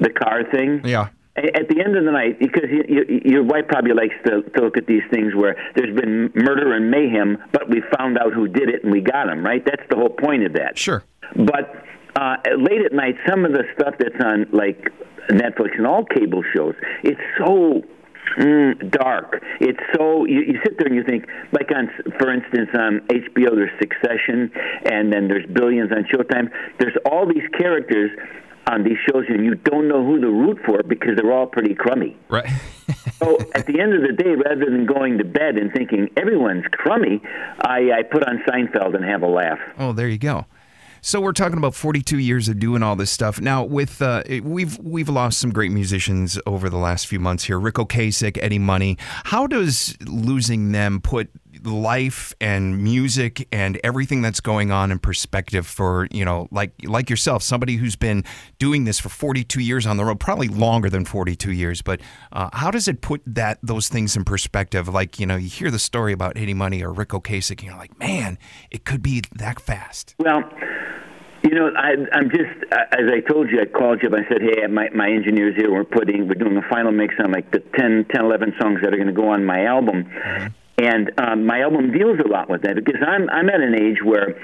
the 0.00 0.10
car 0.10 0.42
thing. 0.50 0.82
Yeah 0.84 1.08
at 1.36 1.68
the 1.68 1.80
end 1.82 1.96
of 1.96 2.04
the 2.04 2.12
night, 2.12 2.38
because 2.38 2.68
you, 2.70 2.84
you, 2.88 3.20
your 3.24 3.42
wife 3.42 3.64
probably 3.68 3.94
likes 3.94 4.14
to, 4.26 4.42
to 4.42 4.62
look 4.62 4.76
at 4.76 4.86
these 4.86 5.02
things 5.10 5.34
where 5.34 5.56
there's 5.74 5.94
been 5.96 6.30
murder 6.34 6.74
and 6.74 6.90
mayhem, 6.90 7.38
but 7.52 7.70
we 7.70 7.82
found 7.96 8.18
out 8.18 8.32
who 8.34 8.48
did 8.48 8.68
it 8.68 8.84
and 8.84 8.92
we 8.92 9.00
got 9.00 9.28
him, 9.28 9.44
right? 9.44 9.64
That's 9.64 9.82
the 9.88 9.96
whole 9.96 10.10
point 10.10 10.44
of 10.44 10.52
that. 10.54 10.76
Sure. 10.76 11.02
But 11.34 11.84
uh, 12.16 12.36
late 12.58 12.84
at 12.84 12.92
night, 12.92 13.16
some 13.26 13.46
of 13.46 13.52
the 13.52 13.64
stuff 13.74 13.94
that's 13.98 14.22
on 14.22 14.46
like 14.52 14.92
Netflix 15.30 15.76
and 15.78 15.86
all 15.86 16.04
cable 16.04 16.42
shows, 16.54 16.74
it's 17.02 17.20
so 17.38 17.82
Mm, 18.38 18.90
dark. 18.90 19.42
It's 19.60 19.80
so 19.94 20.24
you, 20.24 20.40
you 20.40 20.58
sit 20.64 20.78
there 20.78 20.86
and 20.86 20.96
you 20.96 21.04
think, 21.04 21.26
like 21.52 21.70
on, 21.74 21.90
for 22.18 22.32
instance, 22.32 22.70
on 22.72 23.00
HBO, 23.08 23.54
there's 23.54 23.70
Succession, 23.78 24.50
and 24.90 25.12
then 25.12 25.28
there's 25.28 25.44
Billions 25.52 25.90
on 25.92 26.04
Showtime. 26.04 26.48
There's 26.78 26.96
all 27.04 27.26
these 27.26 27.46
characters 27.58 28.10
on 28.66 28.84
these 28.84 28.98
shows, 29.08 29.24
and 29.28 29.44
you 29.44 29.54
don't 29.54 29.88
know 29.88 30.04
who 30.04 30.20
to 30.20 30.30
root 30.30 30.58
for 30.64 30.82
because 30.82 31.16
they're 31.16 31.32
all 31.32 31.46
pretty 31.46 31.74
crummy. 31.74 32.16
Right. 32.28 32.48
so 33.18 33.38
at 33.54 33.66
the 33.66 33.80
end 33.80 33.94
of 33.94 34.02
the 34.02 34.12
day, 34.12 34.34
rather 34.34 34.66
than 34.66 34.86
going 34.86 35.18
to 35.18 35.24
bed 35.24 35.56
and 35.56 35.72
thinking 35.72 36.10
everyone's 36.16 36.64
crummy, 36.72 37.20
I, 37.60 37.90
I 37.92 38.02
put 38.02 38.24
on 38.24 38.42
Seinfeld 38.46 38.94
and 38.94 39.04
have 39.04 39.22
a 39.22 39.28
laugh. 39.28 39.58
Oh, 39.78 39.92
there 39.92 40.08
you 40.08 40.18
go. 40.18 40.46
So 41.04 41.20
we're 41.20 41.32
talking 41.32 41.58
about 41.58 41.74
42 41.74 42.18
years 42.18 42.48
of 42.48 42.60
doing 42.60 42.80
all 42.84 42.94
this 42.94 43.10
stuff. 43.10 43.40
Now, 43.40 43.64
with 43.64 44.00
uh, 44.00 44.22
we've 44.44 44.78
we've 44.78 45.08
lost 45.08 45.40
some 45.40 45.50
great 45.50 45.72
musicians 45.72 46.38
over 46.46 46.70
the 46.70 46.76
last 46.76 47.08
few 47.08 47.18
months 47.18 47.42
here. 47.42 47.58
Ric 47.58 47.74
Ocasek, 47.74 48.38
Eddie 48.40 48.60
Money. 48.60 48.96
How 49.24 49.48
does 49.48 49.96
losing 50.06 50.70
them 50.70 51.00
put 51.00 51.28
life 51.64 52.34
and 52.40 52.82
music 52.82 53.46
and 53.52 53.80
everything 53.84 54.22
that's 54.22 54.40
going 54.40 54.70
on 54.70 54.90
in 54.90 54.98
perspective 54.98 55.66
for 55.66 56.08
you 56.10 56.24
know 56.24 56.48
like 56.50 56.72
like 56.84 57.08
yourself 57.08 57.42
somebody 57.42 57.76
who's 57.76 57.96
been 57.96 58.24
doing 58.58 58.84
this 58.84 58.98
for 58.98 59.08
42 59.08 59.60
years 59.60 59.86
on 59.86 59.96
the 59.96 60.04
road 60.04 60.20
probably 60.20 60.48
longer 60.48 60.90
than 60.90 61.04
42 61.04 61.52
years 61.52 61.82
but 61.82 62.00
uh, 62.32 62.48
how 62.52 62.70
does 62.70 62.88
it 62.88 63.00
put 63.00 63.22
that 63.26 63.58
those 63.62 63.88
things 63.88 64.16
in 64.16 64.24
perspective 64.24 64.88
like 64.88 65.18
you 65.18 65.26
know 65.26 65.36
you 65.36 65.48
hear 65.48 65.70
the 65.70 65.78
story 65.78 66.12
about 66.12 66.36
Eddie 66.36 66.54
Money 66.54 66.82
or 66.82 66.92
Ric 66.92 67.10
Ocasek 67.10 67.50
and 67.50 67.62
you're 67.62 67.76
like 67.76 67.98
man 67.98 68.38
it 68.70 68.84
could 68.84 69.02
be 69.02 69.22
that 69.36 69.60
fast 69.60 70.14
well 70.18 70.42
you 71.42 71.56
know, 71.56 71.70
I, 71.76 71.94
I'm 72.12 72.30
just 72.30 72.72
as 72.72 73.06
I 73.12 73.20
told 73.28 73.50
you, 73.50 73.60
I 73.60 73.64
called 73.64 74.00
you. 74.00 74.08
I 74.10 74.26
said, 74.28 74.42
"Hey, 74.42 74.64
my 74.68 74.88
my 74.94 75.10
engineers 75.10 75.56
here. 75.56 75.72
We're 75.72 75.84
putting, 75.84 76.28
we're 76.28 76.34
doing 76.34 76.56
a 76.56 76.62
final 76.70 76.92
mix 76.92 77.14
on 77.18 77.32
like 77.32 77.50
the 77.50 77.58
10, 77.58 78.06
10 78.14 78.24
11 78.24 78.54
songs 78.60 78.80
that 78.82 78.94
are 78.94 78.96
going 78.96 79.08
to 79.08 79.12
go 79.12 79.28
on 79.28 79.44
my 79.44 79.64
album." 79.64 80.04
Mm-hmm. 80.04 80.46
And 80.78 81.12
um, 81.18 81.46
my 81.46 81.60
album 81.60 81.92
deals 81.92 82.18
a 82.24 82.28
lot 82.28 82.48
with 82.48 82.62
that 82.62 82.76
because 82.76 83.02
I'm 83.06 83.28
I'm 83.30 83.48
at 83.48 83.60
an 83.60 83.74
age 83.80 84.02
where 84.02 84.36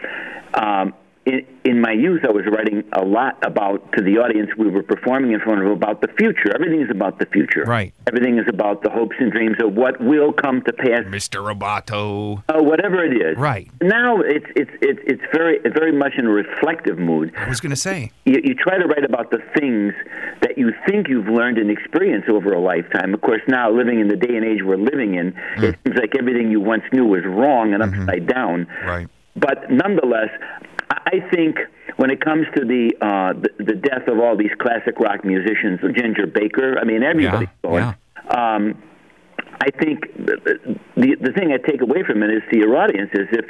um, 0.54 0.94
in, 1.28 1.46
in 1.64 1.80
my 1.80 1.92
youth, 1.92 2.22
I 2.24 2.32
was 2.32 2.44
writing 2.46 2.82
a 2.92 3.04
lot 3.04 3.38
about 3.44 3.92
to 3.92 4.02
the 4.02 4.16
audience 4.18 4.50
we 4.56 4.70
were 4.70 4.82
performing 4.82 5.32
in 5.32 5.40
front 5.40 5.62
of 5.62 5.70
about 5.70 6.00
the 6.00 6.08
future. 6.18 6.54
Everything 6.54 6.80
is 6.80 6.90
about 6.90 7.18
the 7.18 7.26
future. 7.26 7.64
Right. 7.64 7.92
Everything 8.06 8.38
is 8.38 8.46
about 8.48 8.82
the 8.82 8.90
hopes 8.90 9.16
and 9.20 9.30
dreams 9.30 9.56
of 9.62 9.74
what 9.74 10.00
will 10.00 10.32
come 10.32 10.62
to 10.62 10.72
pass. 10.72 11.04
Mr. 11.04 11.44
Roboto. 11.44 12.42
Uh, 12.48 12.62
whatever 12.62 13.04
it 13.04 13.14
is. 13.14 13.36
Right. 13.36 13.70
Now 13.82 14.20
it's 14.20 14.46
it's 14.56 14.70
it's 14.80 15.00
it's 15.06 15.22
very 15.32 15.58
very 15.74 15.92
much 15.92 16.12
in 16.16 16.26
a 16.26 16.30
reflective 16.30 16.98
mood. 16.98 17.34
I 17.36 17.48
was 17.48 17.60
going 17.60 17.70
to 17.70 17.76
say. 17.76 18.10
You, 18.24 18.40
you 18.42 18.54
try 18.54 18.78
to 18.78 18.86
write 18.86 19.04
about 19.04 19.30
the 19.30 19.38
things 19.58 19.92
that 20.40 20.56
you 20.56 20.72
think 20.86 21.08
you've 21.08 21.28
learned 21.28 21.58
and 21.58 21.70
experienced 21.70 22.28
over 22.28 22.52
a 22.52 22.60
lifetime. 22.60 23.12
Of 23.12 23.20
course, 23.20 23.42
now 23.48 23.70
living 23.70 24.00
in 24.00 24.08
the 24.08 24.16
day 24.16 24.34
and 24.34 24.44
age 24.44 24.62
we're 24.62 24.76
living 24.76 25.14
in, 25.14 25.32
mm. 25.32 25.62
it 25.62 25.78
seems 25.84 25.98
like 25.98 26.14
everything 26.18 26.50
you 26.50 26.60
once 26.60 26.84
knew 26.92 27.04
was 27.04 27.24
wrong 27.26 27.74
and 27.74 27.82
mm-hmm. 27.82 28.02
upside 28.02 28.26
down. 28.26 28.66
Right. 28.84 29.08
But 29.38 29.70
nonetheless, 29.70 30.30
I 30.90 31.20
think 31.32 31.58
when 31.96 32.10
it 32.10 32.20
comes 32.20 32.46
to 32.56 32.64
the, 32.64 32.92
uh, 33.00 33.32
the 33.34 33.64
the 33.64 33.74
death 33.74 34.08
of 34.08 34.18
all 34.18 34.36
these 34.36 34.52
classic 34.58 34.98
rock 34.98 35.24
musicians, 35.24 35.80
Ginger 35.94 36.26
Baker, 36.26 36.78
I 36.78 36.84
mean 36.84 37.02
everybody's 37.02 37.48
yeah, 37.62 37.70
going. 37.70 37.84
Yeah. 37.84 38.54
Um, 38.54 38.82
I 39.60 39.70
think 39.70 40.14
the, 40.16 40.36
the 40.96 41.16
the 41.20 41.32
thing 41.32 41.52
I 41.52 41.58
take 41.58 41.80
away 41.80 42.02
from 42.04 42.22
it 42.22 42.30
is 42.30 42.42
to 42.52 42.58
your 42.58 42.76
audience 42.76 43.10
is 43.12 43.26
if 43.32 43.46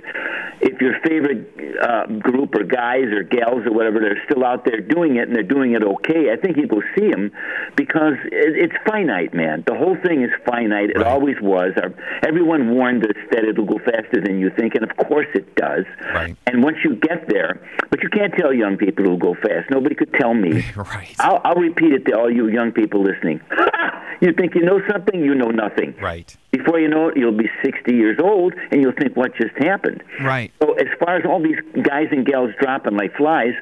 if 0.61 0.81
your 0.81 0.99
favorite 1.05 1.49
uh, 1.83 2.07
group 2.19 2.55
or 2.55 2.65
guys 2.65 3.07
or 3.12 3.23
gals 3.23 3.67
or 3.67 3.73
whatever 3.73 4.00
they're 4.00 4.23
still 4.25 4.45
out 4.45 4.65
there 4.65 4.81
doing 4.81 5.17
it 5.17 5.29
and 5.29 5.37
they're 5.37 5.43
doing 5.43 5.75
it 5.75 5.83
okay, 5.83 6.33
I 6.33 6.37
think 6.37 6.57
you 6.57 6.67
go 6.67 6.83
see 6.97 7.11
them 7.11 7.31
because 7.77 8.15
it, 8.33 8.57
it's 8.57 8.75
finite, 8.87 9.35
man. 9.35 9.65
The 9.67 9.75
whole 9.75 9.97
thing 10.05 10.23
is 10.23 10.31
finite. 10.47 10.91
It 10.91 10.99
right. 10.99 11.07
always 11.07 11.37
was. 11.41 11.73
Our, 11.83 11.93
everyone 12.27 12.71
warned 12.71 13.05
us 13.05 13.17
that 13.31 13.45
it'll 13.45 13.67
go 13.67 13.79
faster 13.79 14.21
than 14.25 14.41
you 14.41 14.50
think, 14.50 14.75
and 14.75 14.85
of 14.85 14.97
course 14.97 15.29
it 15.35 15.55
does. 15.57 15.85
Right. 16.15 16.37
And 16.47 16.62
once 16.62 16.79
you 16.85 16.97
get 16.97 17.29
there, 17.29 17.61
but 17.91 18.03
you 18.03 18.09
can't 18.09 18.33
tell 18.35 18.53
young 18.53 18.77
people 18.77 19.05
it'll 19.05 19.19
go 19.19 19.35
fast. 19.35 19.71
Nobody 19.71 19.95
could 19.95 20.12
tell 20.15 20.35
me. 20.35 20.65
right. 20.77 21.15
I'll, 21.19 21.41
I'll 21.45 21.61
repeat 21.61 21.93
it 21.93 22.05
to 22.07 22.19
all 22.19 22.31
you 22.31 22.49
young 22.49 22.73
people 22.73 23.03
listening. 23.03 23.41
you 24.21 24.33
think 24.33 24.55
you 24.55 24.62
know 24.62 24.81
something, 24.91 25.23
you 25.23 25.35
know 25.35 25.50
nothing. 25.50 25.95
Right. 26.00 26.37
Before 26.52 26.78
you 26.81 26.88
know 26.88 27.09
it, 27.09 27.17
you'll 27.17 27.37
be 27.37 27.50
60 27.64 27.93
years 27.95 28.19
old, 28.23 28.55
and 28.71 28.81
you'll 28.81 28.93
think, 28.93 29.17
what 29.17 29.35
just 29.35 29.57
happened? 29.59 30.02
Right. 30.21 30.52
So 30.62 30.73
as 30.75 30.87
far 30.99 31.17
as 31.17 31.25
all 31.28 31.43
these 31.43 31.59
guys 31.83 32.07
and 32.11 32.25
gals 32.26 32.50
dropping 32.61 32.97
like 32.97 33.17
flies, 33.17 33.55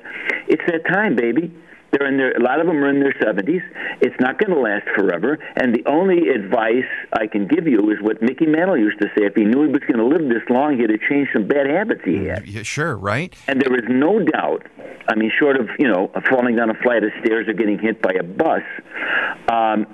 it's 0.48 0.62
that 0.66 0.86
time, 0.86 1.16
baby. 1.16 1.52
They're 1.92 2.08
in 2.08 2.16
their, 2.16 2.32
a 2.32 2.42
lot 2.42 2.60
of 2.60 2.66
them 2.66 2.76
are 2.82 2.90
in 2.90 3.00
their 3.00 3.14
70s. 3.14 3.62
It's 4.00 4.16
not 4.20 4.38
going 4.38 4.52
to 4.52 4.60
last 4.60 4.86
forever. 4.94 5.38
And 5.56 5.74
the 5.74 5.84
only 5.86 6.28
advice 6.28 6.84
I 7.12 7.26
can 7.26 7.46
give 7.46 7.66
you 7.66 7.90
is 7.90 7.98
what 8.02 8.20
Mickey 8.20 8.46
Mantle 8.46 8.76
used 8.76 9.00
to 9.00 9.08
say: 9.16 9.24
if 9.24 9.34
he 9.34 9.44
knew 9.44 9.62
he 9.62 9.68
was 9.68 9.82
going 9.86 9.98
to 9.98 10.04
live 10.04 10.28
this 10.28 10.42
long, 10.50 10.76
he'd 10.78 10.90
have 10.90 11.00
changed 11.08 11.30
some 11.32 11.46
bad 11.46 11.66
habits 11.66 12.02
he 12.04 12.26
had. 12.26 12.46
Yeah, 12.46 12.62
sure, 12.64 12.96
right. 12.96 13.34
And 13.46 13.62
there 13.62 13.74
is 13.74 13.84
no 13.88 14.18
doubt. 14.18 14.66
I 15.08 15.14
mean, 15.14 15.30
short 15.38 15.56
of 15.56 15.68
you 15.78 15.86
know 15.86 16.10
falling 16.28 16.56
down 16.56 16.70
a 16.70 16.74
flight 16.74 17.04
of 17.04 17.12
stairs 17.24 17.48
or 17.48 17.52
getting 17.52 17.78
hit 17.78 18.02
by 18.02 18.12
a 18.18 18.24
bus, 18.24 18.62
um, 19.50 19.86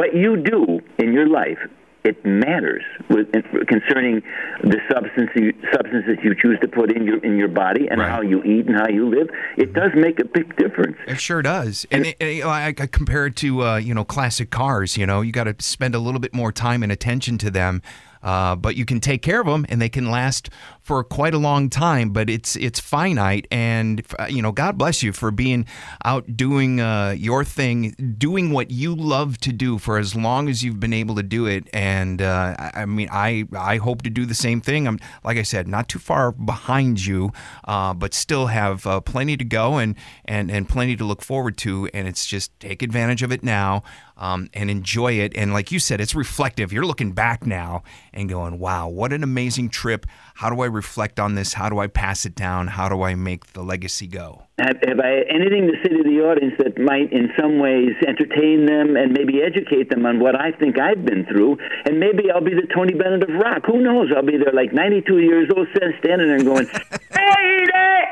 what 0.00 0.14
you 0.14 0.38
do 0.38 0.80
in 0.98 1.12
your 1.12 1.28
life 1.28 1.58
it 2.02 2.24
matters 2.24 2.82
with, 3.10 3.30
concerning 3.68 4.22
the 4.64 4.78
substance 4.90 5.28
you, 5.36 5.52
substances 5.70 6.16
you 6.24 6.34
choose 6.34 6.58
to 6.62 6.68
put 6.68 6.90
in 6.90 7.04
your 7.04 7.18
in 7.22 7.36
your 7.36 7.48
body 7.48 7.88
and 7.90 8.00
right. 8.00 8.08
how 8.08 8.22
you 8.22 8.42
eat 8.42 8.66
and 8.66 8.74
how 8.74 8.88
you 8.88 9.06
live. 9.10 9.28
It 9.58 9.74
does 9.74 9.90
make 9.94 10.18
a 10.18 10.24
big 10.24 10.56
difference. 10.56 10.96
It 11.06 11.20
sure 11.20 11.42
does. 11.42 11.86
And 11.90 12.06
it, 12.06 12.16
it, 12.18 12.42
I, 12.42 12.68
I 12.68 12.72
compare 12.72 13.26
it 13.26 13.36
to 13.36 13.62
uh, 13.62 13.76
you 13.76 13.92
know 13.92 14.06
classic 14.06 14.48
cars. 14.48 14.96
You 14.96 15.04
know, 15.04 15.20
you 15.20 15.30
got 15.30 15.44
to 15.44 15.54
spend 15.58 15.94
a 15.94 15.98
little 15.98 16.20
bit 16.20 16.32
more 16.32 16.52
time 16.52 16.82
and 16.82 16.90
attention 16.90 17.36
to 17.36 17.50
them. 17.50 17.82
Uh, 18.22 18.54
but 18.54 18.76
you 18.76 18.84
can 18.84 19.00
take 19.00 19.22
care 19.22 19.40
of 19.40 19.46
them 19.46 19.64
and 19.68 19.80
they 19.80 19.88
can 19.88 20.10
last 20.10 20.50
for 20.90 21.04
quite 21.04 21.32
a 21.32 21.38
long 21.38 21.70
time 21.70 22.10
but 22.10 22.28
it's 22.28 22.56
it's 22.56 22.80
finite 22.80 23.46
and 23.52 24.04
uh, 24.18 24.26
you 24.28 24.42
know 24.42 24.50
god 24.50 24.76
bless 24.76 25.04
you 25.04 25.12
for 25.12 25.30
being 25.30 25.64
out 26.04 26.36
doing 26.36 26.80
uh, 26.80 27.14
your 27.16 27.44
thing 27.44 27.94
doing 28.18 28.50
what 28.50 28.72
you 28.72 28.92
love 28.92 29.38
to 29.38 29.52
do 29.52 29.78
for 29.78 29.98
as 29.98 30.16
long 30.16 30.48
as 30.48 30.64
you've 30.64 30.80
been 30.80 30.92
able 30.92 31.14
to 31.14 31.22
do 31.22 31.46
it 31.46 31.68
and 31.72 32.20
uh, 32.20 32.56
I, 32.74 32.86
mean 32.86 33.08
i 33.12 33.44
i 33.56 33.76
hope 33.76 34.02
to 34.02 34.10
do 34.10 34.26
the 34.26 34.34
same 34.34 34.60
thing 34.60 34.88
i'm 34.88 34.98
like 35.22 35.38
i 35.38 35.44
said 35.44 35.68
not 35.68 35.88
too 35.88 36.00
far 36.00 36.32
behind 36.32 37.06
you 37.06 37.30
uh, 37.68 37.94
but 37.94 38.12
still 38.12 38.48
have 38.48 38.84
uh, 38.84 39.00
plenty 39.00 39.36
to 39.36 39.44
go 39.44 39.78
and 39.78 39.94
and 40.24 40.50
and 40.50 40.68
plenty 40.68 40.96
to 40.96 41.04
look 41.04 41.22
forward 41.22 41.56
to 41.58 41.88
and 41.94 42.08
it's 42.08 42.26
just 42.26 42.50
take 42.58 42.82
advantage 42.82 43.22
of 43.22 43.30
it 43.30 43.44
now 43.44 43.84
um, 44.20 44.50
and 44.52 44.70
enjoy 44.70 45.14
it. 45.14 45.32
And 45.34 45.52
like 45.52 45.72
you 45.72 45.80
said, 45.80 46.00
it's 46.00 46.14
reflective. 46.14 46.72
You're 46.72 46.86
looking 46.86 47.12
back 47.12 47.46
now 47.46 47.82
and 48.12 48.28
going, 48.28 48.58
wow, 48.58 48.86
what 48.86 49.12
an 49.12 49.24
amazing 49.24 49.70
trip. 49.70 50.06
How 50.34 50.50
do 50.50 50.60
I 50.60 50.66
reflect 50.80 51.20
on 51.20 51.34
this? 51.34 51.52
How 51.52 51.68
do 51.68 51.78
I 51.78 51.88
pass 51.88 52.24
it 52.24 52.34
down? 52.34 52.68
How 52.68 52.88
do 52.88 53.02
I 53.02 53.14
make 53.14 53.52
the 53.52 53.62
legacy 53.62 54.06
go? 54.06 54.44
Have, 54.58 54.78
have 54.88 54.98
I 54.98 55.24
anything 55.28 55.68
to 55.68 55.74
say 55.82 55.90
to 55.94 56.02
the 56.02 56.20
audience 56.24 56.54
that 56.56 56.78
might, 56.78 57.12
in 57.12 57.28
some 57.38 57.58
ways, 57.58 57.90
entertain 58.08 58.64
them 58.64 58.96
and 58.96 59.12
maybe 59.12 59.42
educate 59.42 59.90
them 59.90 60.06
on 60.06 60.20
what 60.20 60.34
I 60.40 60.52
think 60.52 60.78
I've 60.78 61.04
been 61.04 61.26
through? 61.26 61.58
And 61.84 62.00
maybe 62.00 62.30
I'll 62.32 62.40
be 62.40 62.54
the 62.54 62.66
Tony 62.74 62.94
Bennett 62.94 63.28
of 63.28 63.34
rock. 63.36 63.66
Who 63.66 63.82
knows? 63.82 64.08
I'll 64.16 64.24
be 64.24 64.38
there 64.38 64.54
like 64.54 64.72
92 64.72 65.18
years 65.18 65.50
old, 65.54 65.68
standing 65.74 66.28
there 66.28 66.36
and 66.36 66.46
going, 66.46 66.66
"Hey, 67.12 67.66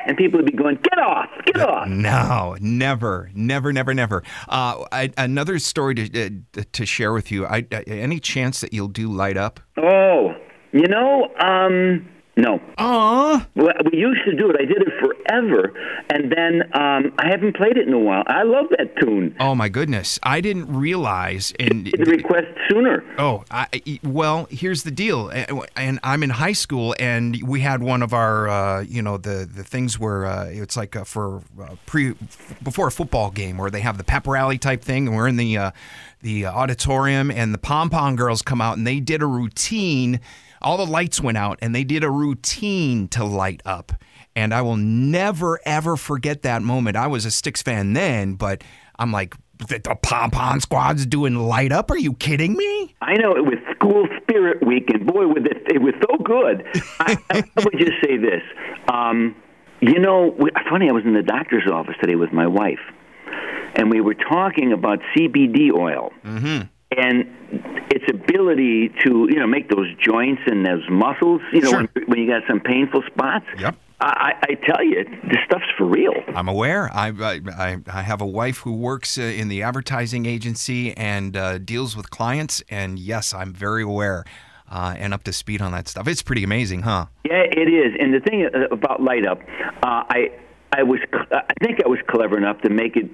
and 0.04 0.16
people 0.18 0.38
would 0.38 0.50
be 0.50 0.56
going, 0.56 0.76
"Get 0.76 0.98
off, 0.98 1.30
get 1.46 1.60
off." 1.60 1.88
No, 1.88 2.54
never, 2.60 3.30
never, 3.34 3.72
never, 3.72 3.94
never. 3.94 4.22
Uh, 4.46 4.84
I, 4.92 5.10
another 5.16 5.58
story 5.58 5.94
to 5.94 6.26
uh, 6.26 6.62
to 6.70 6.84
share 6.84 7.14
with 7.14 7.32
you. 7.32 7.46
I, 7.46 7.66
uh, 7.72 7.80
any 7.86 8.20
chance 8.20 8.60
that 8.60 8.74
you'll 8.74 8.88
do 8.88 9.08
light 9.08 9.38
up? 9.38 9.58
Oh, 9.78 10.34
you 10.72 10.86
know, 10.86 11.28
um, 11.40 12.06
no. 12.38 12.60
Aww. 12.78 13.46
Well, 13.56 13.74
we 13.90 13.98
used 13.98 14.24
to 14.26 14.36
do 14.36 14.48
it. 14.48 14.56
I 14.58 14.64
did 14.64 14.80
it 14.80 14.92
forever, 15.00 15.72
and 16.08 16.30
then 16.30 16.62
um, 16.72 17.12
I 17.18 17.28
haven't 17.28 17.56
played 17.56 17.76
it 17.76 17.88
in 17.88 17.92
a 17.92 17.98
while. 17.98 18.22
I 18.28 18.44
love 18.44 18.66
that 18.78 18.96
tune. 19.00 19.34
Oh 19.40 19.56
my 19.56 19.68
goodness! 19.68 20.20
I 20.22 20.40
didn't 20.40 20.72
realize. 20.72 21.52
And 21.58 21.86
the 21.86 22.04
request 22.04 22.46
sooner. 22.68 23.02
Oh, 23.18 23.44
I, 23.50 23.66
well, 24.04 24.46
here's 24.50 24.84
the 24.84 24.92
deal. 24.92 25.32
And 25.76 25.98
I'm 26.04 26.22
in 26.22 26.30
high 26.30 26.52
school, 26.52 26.94
and 27.00 27.42
we 27.42 27.60
had 27.60 27.82
one 27.82 28.02
of 28.02 28.14
our, 28.14 28.48
uh, 28.48 28.80
you 28.82 29.02
know, 29.02 29.16
the 29.16 29.48
the 29.52 29.64
things 29.64 29.98
where 29.98 30.24
uh, 30.24 30.44
it's 30.44 30.76
like 30.76 30.94
uh, 30.94 31.02
for 31.02 31.42
uh, 31.60 31.74
pre 31.86 32.14
before 32.62 32.86
a 32.86 32.92
football 32.92 33.32
game 33.32 33.58
where 33.58 33.70
they 33.70 33.80
have 33.80 33.98
the 33.98 34.04
pep 34.04 34.28
rally 34.28 34.58
type 34.58 34.82
thing, 34.82 35.08
and 35.08 35.16
we're 35.16 35.26
in 35.26 35.38
the 35.38 35.58
uh, 35.58 35.70
the 36.22 36.46
auditorium, 36.46 37.32
and 37.32 37.52
the 37.52 37.58
pom 37.58 37.90
pom 37.90 38.14
girls 38.14 38.42
come 38.42 38.60
out, 38.60 38.76
and 38.76 38.86
they 38.86 39.00
did 39.00 39.22
a 39.22 39.26
routine 39.26 40.20
all 40.60 40.76
the 40.76 40.86
lights 40.86 41.20
went 41.20 41.38
out 41.38 41.58
and 41.62 41.74
they 41.74 41.84
did 41.84 42.04
a 42.04 42.10
routine 42.10 43.08
to 43.08 43.24
light 43.24 43.62
up. 43.64 43.92
And 44.36 44.54
I 44.54 44.62
will 44.62 44.76
never, 44.76 45.58
ever 45.64 45.96
forget 45.96 46.42
that 46.42 46.62
moment. 46.62 46.96
I 46.96 47.08
was 47.08 47.24
a 47.24 47.30
Styx 47.30 47.62
fan 47.62 47.92
then, 47.92 48.34
but 48.34 48.62
I'm 48.98 49.10
like, 49.10 49.34
the, 49.58 49.78
the 49.78 49.96
pom 50.02 50.30
pom 50.30 50.60
squad's 50.60 51.06
doing 51.06 51.34
light 51.34 51.72
up? 51.72 51.90
Are 51.90 51.98
you 51.98 52.14
kidding 52.14 52.54
me? 52.54 52.94
I 53.00 53.14
know 53.14 53.32
it 53.32 53.44
was 53.44 53.58
school 53.74 54.06
spirit 54.22 54.64
week, 54.64 54.88
and 54.90 55.06
boy, 55.06 55.26
with 55.26 55.46
it, 55.46 55.62
it 55.66 55.82
was 55.82 55.94
so 56.00 56.16
good. 56.22 56.64
I, 57.00 57.16
I 57.30 57.42
would 57.56 57.78
just 57.78 58.00
say 58.04 58.16
this. 58.16 58.42
Um, 58.92 59.34
you 59.80 59.98
know, 59.98 60.36
funny, 60.70 60.88
I 60.88 60.92
was 60.92 61.04
in 61.04 61.14
the 61.14 61.22
doctor's 61.22 61.68
office 61.70 61.94
today 62.00 62.14
with 62.14 62.32
my 62.32 62.46
wife, 62.46 62.80
and 63.74 63.90
we 63.90 64.00
were 64.00 64.14
talking 64.14 64.72
about 64.72 65.00
CBD 65.16 65.72
oil. 65.72 66.12
Mm-hmm 66.24 66.66
and 66.96 67.24
its 67.90 68.04
ability 68.08 68.88
to 69.04 69.28
you 69.30 69.36
know 69.36 69.46
make 69.46 69.68
those 69.70 69.88
joints 69.96 70.42
and 70.46 70.64
those 70.64 70.84
muscles 70.88 71.40
you 71.52 71.60
know 71.60 71.70
sure. 71.70 71.88
when, 71.94 72.04
when 72.06 72.18
you 72.18 72.26
got 72.26 72.42
some 72.48 72.60
painful 72.60 73.02
spots 73.12 73.44
yep 73.58 73.76
I, 74.00 74.34
I 74.42 74.54
tell 74.54 74.84
you, 74.84 75.04
this 75.24 75.38
stuff's 75.44 75.64
for 75.76 75.84
real. 75.84 76.12
I'm 76.28 76.46
aware. 76.46 76.88
I 76.94 77.08
I, 77.08 77.78
I 77.92 78.02
have 78.02 78.20
a 78.20 78.26
wife 78.26 78.58
who 78.58 78.74
works 78.74 79.18
uh, 79.18 79.22
in 79.22 79.48
the 79.48 79.64
advertising 79.64 80.24
agency 80.24 80.96
and 80.96 81.36
uh, 81.36 81.58
deals 81.58 81.96
with 81.96 82.08
clients, 82.08 82.62
and 82.70 82.96
yes, 82.96 83.34
I'm 83.34 83.52
very 83.52 83.82
aware 83.82 84.24
uh, 84.70 84.94
and 84.96 85.12
up 85.12 85.24
to 85.24 85.32
speed 85.32 85.60
on 85.60 85.72
that 85.72 85.88
stuff. 85.88 86.06
It's 86.06 86.22
pretty 86.22 86.44
amazing, 86.44 86.82
huh? 86.82 87.06
Yeah, 87.24 87.42
it 87.50 87.68
is. 87.68 87.94
And 87.98 88.14
the 88.14 88.20
thing 88.20 88.46
uh, 88.46 88.72
about 88.72 89.02
Light 89.02 89.26
Up, 89.26 89.40
uh, 89.82 90.04
I 90.08 90.30
I 90.72 90.82
was 90.82 91.00
I 91.32 91.42
think 91.60 91.80
I 91.84 91.88
was 91.88 91.98
clever 92.08 92.36
enough 92.36 92.60
to 92.62 92.70
make 92.70 92.96
it 92.96 93.10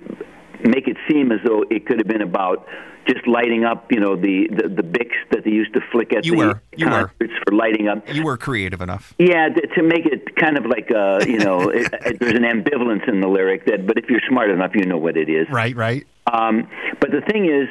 make 0.63 0.89
it 0.89 0.97
seem 1.09 1.33
as 1.33 1.41
though 1.45 1.65
it 1.71 1.87
could 1.87 1.99
have 1.99 2.07
been 2.09 2.23
about 2.23 2.67
just 3.07 3.27
lighting 3.27 3.65
up, 3.65 3.91
you 3.93 4.01
know, 4.01 4.17
the 4.17 4.49
the, 4.51 4.69
the 4.69 4.83
bics 4.83 5.17
that 5.31 5.45
they 5.45 5.51
used 5.51 5.75
to 5.75 5.81
flick 5.93 6.15
at 6.15 6.25
You 6.25 6.33
the 6.33 6.37
were. 6.39 6.63
You 6.77 6.87
were. 6.87 7.09
concerts 7.09 7.35
for 7.47 7.55
lighting 7.55 7.89
up. 7.89 8.09
You 8.13 8.25
were 8.25 8.37
creative 8.37 8.81
enough. 8.81 9.15
Yeah, 9.19 9.49
to 9.49 9.83
make 9.83 10.07
it 10.07 10.35
kind 10.37 10.57
of 10.57 10.65
like 10.67 10.91
uh, 10.91 11.21
you 11.27 11.39
know, 11.39 11.69
it, 11.71 11.93
it, 12.07 12.21
there's 12.21 12.33
an 12.35 12.45
ambivalence 12.45 13.07
in 13.09 13.21
the 13.21 13.29
lyric 13.29 13.67
that, 13.67 13.87
but 13.87 13.99
if 13.99 14.09
you're 14.09 14.23
smart 14.29 14.51
enough, 14.51 14.73
you 14.75 14.85
know 14.87 14.99
what 14.99 15.17
it 15.17 15.29
is. 15.29 15.47
Right, 15.51 15.77
right. 15.77 16.07
Um, 16.33 16.69
but 17.01 17.11
the 17.11 17.21
thing 17.31 17.45
is, 17.45 17.69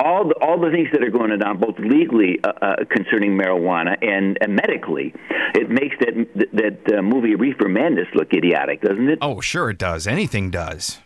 all 0.00 0.28
the, 0.28 0.34
all 0.42 0.60
the 0.60 0.70
things 0.70 0.88
that 0.92 1.02
are 1.02 1.10
going 1.10 1.30
on, 1.30 1.58
both 1.58 1.78
legally 1.78 2.38
uh, 2.44 2.48
uh, 2.60 2.76
concerning 2.90 3.32
marijuana 3.38 3.96
and, 4.02 4.36
and 4.40 4.54
medically, 4.54 5.14
it 5.54 5.70
makes 5.70 5.96
that 6.00 6.48
that 6.52 6.98
uh, 6.98 7.02
movie 7.02 7.34
Reefer 7.34 7.68
Madness 7.68 8.08
look 8.14 8.32
idiotic, 8.32 8.82
doesn't 8.82 9.08
it? 9.08 9.18
Oh, 9.22 9.40
sure 9.40 9.70
it 9.70 9.78
does. 9.78 10.06
Anything 10.06 10.50
does. 10.50 10.98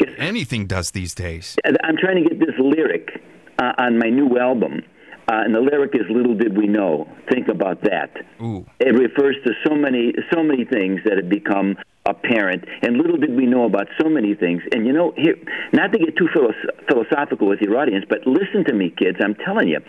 I 0.00 0.04
Anything 0.18 0.66
does 0.66 0.90
these 0.90 1.14
days. 1.14 1.56
I'm 1.64 1.96
trying 1.96 2.22
to 2.22 2.28
get 2.28 2.38
this 2.38 2.54
lyric 2.58 3.22
uh, 3.58 3.72
on 3.78 3.98
my 3.98 4.08
new 4.08 4.38
album, 4.38 4.82
uh, 5.28 5.42
and 5.44 5.54
the 5.54 5.60
lyric 5.60 5.94
is 5.94 6.02
"Little 6.10 6.34
did 6.34 6.56
we 6.56 6.66
know." 6.66 7.08
Think 7.30 7.48
about 7.48 7.82
that. 7.82 8.10
Ooh. 8.42 8.66
It 8.80 8.94
refers 8.94 9.36
to 9.44 9.52
so 9.66 9.74
many 9.74 10.12
so 10.32 10.42
many 10.42 10.64
things 10.64 11.00
that 11.04 11.16
have 11.16 11.28
become 11.28 11.76
apparent, 12.06 12.64
and 12.82 12.96
little 12.96 13.16
did 13.16 13.34
we 13.34 13.46
know 13.46 13.64
about 13.64 13.86
so 14.00 14.08
many 14.08 14.34
things. 14.34 14.62
And 14.72 14.86
you 14.86 14.92
know, 14.92 15.12
here, 15.16 15.36
not 15.72 15.92
to 15.92 15.98
get 15.98 16.16
too 16.16 16.28
philosoph- 16.34 16.86
philosophical 16.88 17.48
with 17.48 17.60
your 17.60 17.78
audience, 17.78 18.04
but 18.08 18.26
listen 18.26 18.64
to 18.66 18.74
me, 18.74 18.90
kids. 18.90 19.18
I'm 19.22 19.34
telling 19.34 19.68
you, 19.68 19.80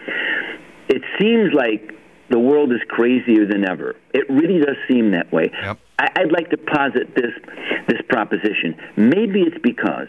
it 0.88 1.02
seems 1.20 1.54
like 1.54 1.95
the 2.30 2.40
world 2.40 2.72
is 2.72 2.80
crazier 2.88 3.46
than 3.46 3.68
ever. 3.68 3.96
It 4.14 4.30
really 4.30 4.60
does 4.60 4.78
seem 4.88 5.12
that 5.12 5.32
way. 5.32 5.52
Yep. 5.62 5.78
I, 6.00 6.08
I'd 6.18 6.32
like 6.32 6.50
to 6.50 6.58
posit 6.58 7.16
this 7.16 7.34
this 7.88 8.02
proposition. 8.10 8.76
Maybe 8.96 9.42
it's 9.42 9.58
because 9.62 10.08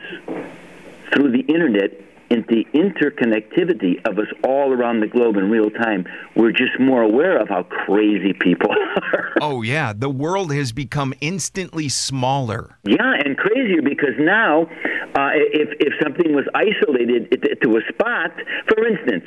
through 1.12 1.30
the 1.32 1.44
internet 1.49 1.90
and 2.28 2.44
the 2.49 2.66
interconnectivity 2.75 4.04
of 4.04 4.18
us 4.18 4.26
all 4.42 4.73
around 4.73 4.99
the 5.00 5.06
globe 5.06 5.37
in 5.37 5.49
real 5.49 5.70
time, 5.70 6.04
we're 6.35 6.50
just 6.50 6.78
more 6.80 7.02
aware 7.02 7.38
of 7.40 7.49
how 7.49 7.62
crazy 7.62 8.32
people 8.32 8.70
are. 9.12 9.32
Oh, 9.40 9.62
yeah. 9.62 9.92
The 9.92 10.11
world 10.11 10.52
has 10.52 10.73
become 10.73 11.14
instantly 11.20 11.88
smaller. 11.88 12.78
Yeah, 12.85 13.12
and 13.25 13.37
crazier 13.37 13.80
because 13.82 14.14
now, 14.18 14.62
uh, 14.62 15.30
if 15.35 15.68
if 15.78 15.92
something 16.02 16.35
was 16.35 16.46
isolated 16.54 17.30
to- 17.42 17.54
to 17.54 17.76
a 17.76 17.80
spot, 17.92 18.32
for 18.68 18.85
instance, 18.87 19.25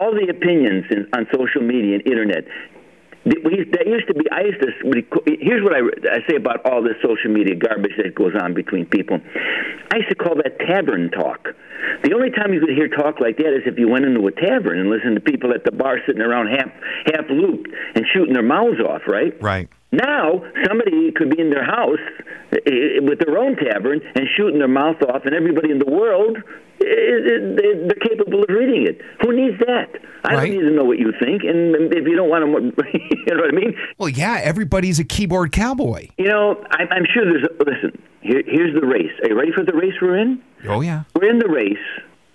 all 0.00 0.12
the 0.12 0.28
opinions 0.28 0.86
in, 0.90 1.06
on 1.14 1.28
social 1.32 1.60
media 1.60 2.00
and 2.00 2.06
internet. 2.06 2.44
That 3.26 3.84
used 3.86 4.08
to 4.08 4.14
be. 4.14 4.24
I 4.32 4.48
used 4.48 4.62
to. 4.62 4.68
Here's 5.26 5.62
what 5.62 5.74
I, 5.74 5.80
I 6.08 6.26
say 6.26 6.36
about 6.36 6.64
all 6.64 6.82
this 6.82 6.96
social 7.04 7.30
media 7.30 7.54
garbage 7.54 7.92
that 7.98 8.14
goes 8.14 8.32
on 8.40 8.54
between 8.54 8.86
people. 8.86 9.20
I 9.92 9.96
used 9.96 10.08
to 10.08 10.14
call 10.14 10.36
that 10.36 10.58
tavern 10.58 11.10
talk. 11.10 11.48
The 12.02 12.14
only 12.14 12.30
time 12.30 12.54
you 12.54 12.60
could 12.60 12.70
hear 12.70 12.88
talk 12.88 13.20
like 13.20 13.36
that 13.36 13.52
is 13.52 13.62
if 13.66 13.78
you 13.78 13.88
went 13.88 14.06
into 14.06 14.26
a 14.26 14.32
tavern 14.32 14.80
and 14.80 14.88
listened 14.88 15.16
to 15.16 15.20
people 15.20 15.52
at 15.52 15.64
the 15.64 15.70
bar 15.70 15.98
sitting 16.06 16.22
around 16.22 16.48
half 16.48 16.72
half 17.12 17.28
looped 17.28 17.68
and 17.94 18.06
shooting 18.10 18.32
their 18.32 18.42
mouths 18.42 18.80
off. 18.80 19.02
Right. 19.06 19.36
Right. 19.42 19.68
Now, 19.92 20.42
somebody 20.66 21.10
could 21.12 21.30
be 21.30 21.40
in 21.40 21.50
their 21.50 21.64
house 21.64 21.98
eh, 22.52 23.00
with 23.02 23.18
their 23.18 23.36
own 23.38 23.56
tavern 23.56 24.00
and 24.14 24.26
shooting 24.36 24.58
their 24.58 24.68
mouth 24.68 25.02
off, 25.02 25.24
and 25.24 25.34
everybody 25.34 25.70
in 25.72 25.78
the 25.80 25.90
world, 25.90 26.36
eh, 26.36 26.84
eh, 26.84 27.38
they- 27.56 27.86
they're 27.86 28.00
capable 28.08 28.42
of 28.44 28.48
reading 28.48 28.86
it. 28.86 29.00
Who 29.22 29.32
needs 29.34 29.58
that? 29.66 29.88
I 30.24 30.34
Right. 30.34 30.46
don't 30.46 30.56
need 30.60 30.68
to 30.68 30.74
know 30.76 30.84
what 30.84 30.98
you 30.98 31.12
think, 31.18 31.42
and 31.42 31.92
if 31.92 32.06
you 32.06 32.14
don't 32.14 32.28
want 32.28 32.44
to, 32.44 32.50
you 32.94 33.34
know 33.34 33.40
what 33.42 33.48
I 33.52 33.56
mean? 33.56 33.74
Well, 33.98 34.08
yeah, 34.10 34.38
everybody's 34.42 35.00
a 35.00 35.04
keyboard 35.04 35.50
cowboy. 35.50 36.08
You 36.18 36.26
know, 36.28 36.62
I, 36.70 36.86
I'm 36.90 37.06
sure 37.12 37.24
there's. 37.24 37.44
A, 37.44 37.64
listen, 37.64 38.00
here, 38.20 38.42
here's 38.46 38.74
the 38.78 38.86
race. 38.86 39.10
Are 39.24 39.28
you 39.28 39.36
ready 39.38 39.50
for 39.52 39.64
the 39.64 39.72
race 39.74 39.94
we're 40.00 40.16
in? 40.18 40.40
Oh, 40.68 40.82
yeah. 40.82 41.02
We're 41.16 41.30
in 41.30 41.38
the 41.40 41.48
race 41.48 41.78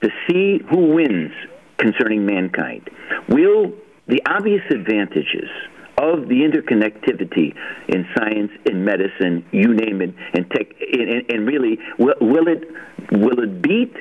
to 0.02 0.10
see 0.28 0.62
who 0.70 0.94
wins 0.94 1.32
concerning 1.78 2.26
mankind. 2.26 2.90
Will 3.30 3.72
the 4.08 4.22
obvious 4.28 4.64
advantages 4.72 5.50
of 5.98 6.28
the 6.28 6.42
interconnectivity 6.42 7.56
in 7.88 8.06
science, 8.18 8.52
in 8.66 8.84
medicine, 8.84 9.46
you 9.52 9.74
name 9.74 10.02
it, 10.02 10.14
and 10.34 10.50
tech, 10.52 10.68
and, 10.92 11.32
and 11.32 11.48
really, 11.48 11.80
will, 11.98 12.16
will 12.22 12.48
it 12.48 12.64
will 13.12 13.40
it 13.42 13.62
beat 13.62 13.94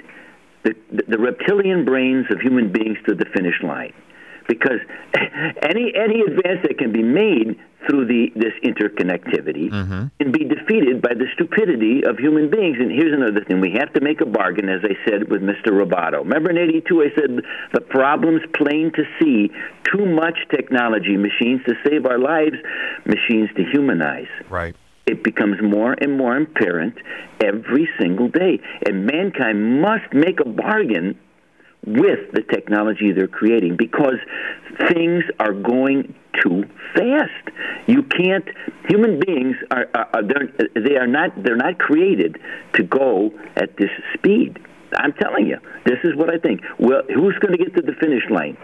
the, 0.64 0.74
the 1.08 1.18
reptilian 1.18 1.84
brains 1.84 2.26
of 2.30 2.40
human 2.40 2.72
beings 2.72 2.98
to 3.06 3.14
the 3.14 3.26
finish 3.34 3.62
line? 3.62 3.92
Because 4.48 4.80
any 5.62 5.92
any 5.94 6.20
advance 6.20 6.60
that 6.62 6.76
can 6.78 6.92
be 6.92 7.02
made 7.02 7.58
through 7.86 8.06
the 8.06 8.32
this 8.36 8.52
interconnectivity 8.62 9.70
and 10.20 10.32
be 10.32 10.44
defeated 10.44 11.02
by 11.02 11.14
the 11.14 11.26
stupidity 11.34 12.02
of 12.04 12.18
human 12.18 12.50
beings. 12.50 12.76
And 12.80 12.90
here's 12.90 13.12
another 13.12 13.44
thing: 13.44 13.60
we 13.60 13.72
have 13.78 13.92
to 13.94 14.00
make 14.00 14.20
a 14.20 14.26
bargain, 14.26 14.68
as 14.68 14.80
I 14.84 14.94
said 15.08 15.30
with 15.30 15.42
Mr. 15.42 15.68
Roboto. 15.68 16.18
Remember 16.20 16.50
in 16.50 16.58
'82, 16.58 17.02
I 17.02 17.14
said 17.14 17.30
the 17.72 17.80
problem's 17.80 18.42
plain 18.54 18.92
to 18.94 19.04
see: 19.20 19.50
too 19.92 20.06
much 20.06 20.38
technology, 20.50 21.16
machines 21.16 21.60
to 21.66 21.74
save 21.86 22.06
our 22.06 22.18
lives, 22.18 22.56
machines 23.04 23.50
to 23.56 23.64
humanize 23.64 24.28
Right. 24.48 24.74
it 25.06 25.22
becomes 25.22 25.60
more 25.62 25.94
and 26.00 26.16
more 26.16 26.36
apparent 26.36 26.94
every 27.42 27.88
single 28.00 28.28
day. 28.28 28.60
And 28.86 29.06
mankind 29.06 29.80
must 29.80 30.12
make 30.12 30.40
a 30.40 30.48
bargain 30.48 31.18
with 31.86 32.32
the 32.32 32.42
technology 32.42 33.12
they're 33.12 33.26
creating 33.28 33.76
because 33.76 34.16
things 34.88 35.22
are 35.38 35.52
going 35.52 36.14
too 36.42 36.64
fast. 36.94 37.56
You 37.86 38.02
can't. 38.02 38.44
Human 38.88 39.20
beings 39.20 39.56
are, 39.70 39.86
are, 39.94 40.08
are 40.14 40.22
they 40.22 40.96
are 40.96 41.06
not 41.06 41.30
they're 41.42 41.56
not 41.56 41.78
created 41.78 42.38
to 42.74 42.82
go 42.82 43.30
at 43.56 43.76
this 43.76 43.90
speed. 44.14 44.58
I'm 44.96 45.12
telling 45.14 45.46
you, 45.46 45.58
this 45.84 45.98
is 46.04 46.14
what 46.14 46.30
I 46.30 46.38
think. 46.38 46.60
Well, 46.78 47.02
who's 47.12 47.36
going 47.38 47.52
to 47.52 47.58
get 47.58 47.74
to 47.74 47.82
the 47.82 47.94
finish 48.00 48.22
line? 48.30 48.56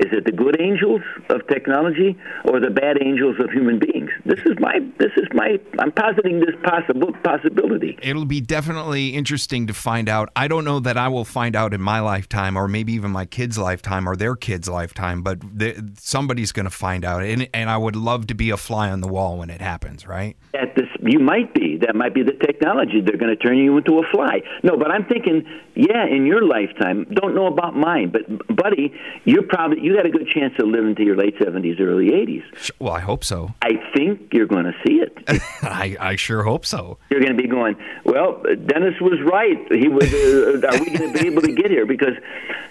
Is 0.00 0.12
it 0.12 0.24
the 0.24 0.32
good 0.32 0.58
angels 0.58 1.02
of 1.28 1.46
technology 1.46 2.16
or 2.46 2.58
the 2.58 2.70
bad 2.70 2.96
angels 3.02 3.36
of 3.38 3.50
human 3.50 3.78
beings? 3.78 4.08
This 4.24 4.40
is 4.40 4.56
my. 4.58 4.80
This 4.98 5.12
is 5.18 5.28
my. 5.34 5.60
I'm 5.78 5.92
positing 5.92 6.40
this 6.40 6.54
possible 6.64 7.12
possibility. 7.22 7.98
It'll 8.02 8.24
be 8.24 8.40
definitely 8.40 9.10
interesting 9.10 9.66
to 9.66 9.74
find 9.74 10.08
out. 10.08 10.30
I 10.34 10.48
don't 10.48 10.64
know 10.64 10.80
that 10.80 10.96
I 10.96 11.08
will 11.08 11.26
find 11.26 11.54
out 11.54 11.74
in 11.74 11.82
my 11.82 12.00
lifetime 12.00 12.56
or 12.56 12.66
maybe 12.66 12.94
even 12.94 13.10
my 13.10 13.26
kids' 13.26 13.58
lifetime 13.58 14.08
or 14.08 14.16
their 14.16 14.36
kids' 14.36 14.70
lifetime, 14.70 15.22
but 15.22 15.38
somebody's 15.98 16.52
going 16.52 16.64
to 16.64 16.70
find 16.70 17.04
out. 17.04 17.22
And, 17.22 17.50
and 17.52 17.68
I 17.68 17.76
would 17.76 17.96
love 17.96 18.26
to 18.28 18.34
be 18.34 18.48
a 18.48 18.56
fly 18.56 18.90
on 18.90 19.02
the 19.02 19.08
wall 19.08 19.36
when 19.36 19.50
it 19.50 19.60
happens, 19.60 20.06
right? 20.06 20.34
At 20.54 20.76
this, 20.76 20.88
you 21.02 21.18
might 21.18 21.52
be. 21.52 21.69
That 21.80 21.94
might 21.94 22.14
be 22.14 22.22
the 22.22 22.32
technology. 22.32 23.00
They're 23.00 23.16
going 23.16 23.36
to 23.36 23.42
turn 23.42 23.58
you 23.58 23.76
into 23.76 23.98
a 23.98 24.02
fly. 24.10 24.40
No, 24.62 24.76
but 24.76 24.90
I'm 24.90 25.04
thinking, 25.04 25.44
yeah, 25.74 26.06
in 26.06 26.26
your 26.26 26.42
lifetime. 26.42 27.06
Don't 27.12 27.34
know 27.34 27.46
about 27.46 27.76
mine, 27.76 28.12
but 28.12 28.56
buddy, 28.56 28.92
you're 29.24 29.42
probably 29.42 29.80
you 29.80 29.96
got 29.96 30.06
a 30.06 30.10
good 30.10 30.28
chance 30.28 30.54
to 30.58 30.66
live 30.66 30.84
into 30.84 31.04
your 31.04 31.16
late 31.16 31.38
70s, 31.38 31.80
early 31.80 32.10
80s. 32.10 32.70
Well, 32.78 32.92
I 32.92 33.00
hope 33.00 33.24
so. 33.24 33.54
I 33.62 33.72
think 33.94 34.32
you're 34.32 34.46
going 34.46 34.64
to 34.64 34.74
see 34.86 35.00
it. 35.00 35.16
I, 35.62 35.96
I 35.98 36.16
sure 36.16 36.42
hope 36.42 36.66
so. 36.66 36.98
you're 37.10 37.20
going 37.20 37.36
to 37.36 37.42
be 37.42 37.48
going, 37.48 37.76
well, 38.04 38.42
Dennis 38.66 38.94
was 39.00 39.20
right. 39.24 39.58
He 39.72 39.88
was. 39.88 40.12
Uh, 40.12 40.66
are 40.68 40.80
we 40.80 40.96
going 40.96 41.12
to 41.12 41.18
be 41.18 41.26
able 41.26 41.42
to 41.42 41.52
get 41.52 41.70
here? 41.70 41.86
Because 41.86 42.14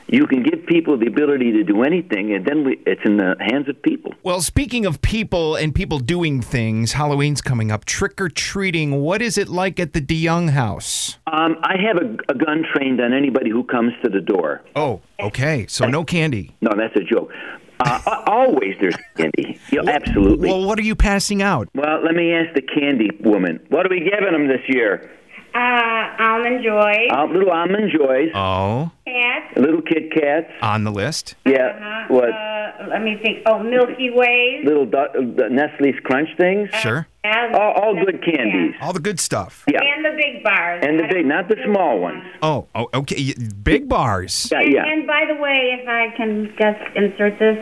you 0.08 0.26
can 0.26 0.42
give 0.44 0.66
people 0.66 0.98
the 0.98 1.06
ability 1.06 1.52
to 1.52 1.64
do 1.64 1.84
anything, 1.84 2.34
and 2.34 2.46
then 2.46 2.64
we, 2.66 2.82
it's 2.86 3.02
in 3.06 3.18
the 3.18 3.36
hands 3.40 3.70
of 3.70 3.82
people. 3.82 4.14
Well, 4.24 4.42
speaking 4.42 4.86
of 4.86 5.02
people 5.02 5.56
and 5.56 5.74
people 5.74 6.00
doing 6.00 6.42
things, 6.42 6.94
Halloween's 6.94 7.42
coming 7.42 7.72
up. 7.72 7.86
Trick 7.86 8.20
or 8.20 8.30
treating. 8.30 8.99
What 9.00 9.22
is 9.22 9.38
it 9.38 9.48
like 9.48 9.80
at 9.80 9.94
the 9.94 10.02
DeYoung 10.02 10.50
house? 10.50 11.18
Um, 11.28 11.56
I 11.64 11.78
have 11.78 11.98
a, 11.98 12.18
a 12.32 12.36
gun 12.36 12.66
trained 12.74 13.00
on 13.00 13.14
anybody 13.14 13.50
who 13.50 13.64
comes 13.64 13.94
to 14.04 14.10
the 14.10 14.20
door. 14.20 14.62
Oh, 14.76 15.02
okay. 15.22 15.66
So 15.68 15.88
no 15.88 16.04
candy. 16.04 16.56
No, 16.60 16.72
that's 16.76 16.96
a 16.98 17.04
joke. 17.04 17.32
Uh, 17.80 18.24
always 18.28 18.76
there's 18.82 18.98
candy. 19.16 19.58
Yeah, 19.72 19.82
absolutely. 19.88 20.50
Well, 20.50 20.66
what 20.66 20.78
are 20.80 20.84
you 20.84 20.96
passing 20.96 21.42
out? 21.42 21.70
Well, 21.74 22.04
let 22.04 22.14
me 22.14 22.34
ask 22.34 22.54
the 22.54 22.62
candy 22.62 23.10
woman. 23.22 23.62
What 23.70 23.86
are 23.86 23.90
we 23.90 24.02
giving 24.02 24.34
them 24.34 24.50
this 24.50 24.62
year? 24.68 25.10
Uh, 25.54 26.16
almond 26.20 26.64
joy, 26.64 27.08
Uh, 27.12 27.26
little 27.26 27.50
almond 27.52 27.92
joys, 27.92 28.30
Oh, 28.36 28.92
cat. 29.08 29.58
little 29.58 29.82
Kit 29.82 30.12
Kats. 30.14 30.46
on 30.62 30.84
the 30.84 30.92
list. 30.92 31.36
Yeah, 31.46 31.68
Uh-huh. 31.68 32.06
what? 32.10 32.30
Uh, 32.30 32.72
let 32.88 33.02
me 33.04 33.18
think. 33.22 33.40
Oh, 33.46 33.60
Milky 33.60 34.10
Ways. 34.12 34.64
little 34.66 34.86
du- 34.86 35.10
uh, 35.44 35.48
Nestle's 35.50 35.96
Crunch 36.04 36.30
things. 36.38 36.70
Sure. 36.76 37.08
Yeah, 37.26 37.50
All, 37.54 37.72
all 37.74 37.96
good 38.06 38.22
candies. 38.24 38.76
All 38.82 38.94
the 38.94 39.00
good 39.02 39.20
stuff. 39.20 39.64
Yeah, 39.68 39.80
And 39.84 40.06
the 40.06 40.12
big 40.16 40.44
bars. 40.44 40.84
and 40.86 41.00
the 41.00 41.04
big, 41.04 41.28
don't- 41.28 41.48
the 41.50 41.58
small 41.66 42.00
ones. 42.00 42.24
Oh, 42.42 42.68
oh, 42.76 42.88
okay. 42.94 43.34
Big 43.64 43.90
bars. 43.90 44.50
Yeah, 44.52 44.60
And, 44.62 44.72
yeah. 44.74 44.86
and 44.86 45.08
by 45.08 45.26
the 45.28 45.36
way, 45.42 45.78
if 45.82 45.88
I 45.90 46.10
can 46.16 46.54
just 46.60 46.80
insert 46.96 47.38
this, 47.40 47.58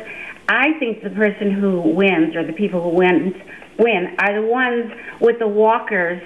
I 0.50 0.73
think 0.80 1.04
the 1.04 1.10
person 1.10 1.52
who 1.52 1.80
wins 1.82 2.36
or 2.36 2.43
the 2.43 2.54
people 2.54 2.82
who 2.82 2.89
win 2.89 3.34
win 3.80 4.15
are 4.19 4.34
the 4.34 4.47
ones 4.47 4.91
with 5.19 5.38
the 5.39 5.47
walkers 5.47 6.21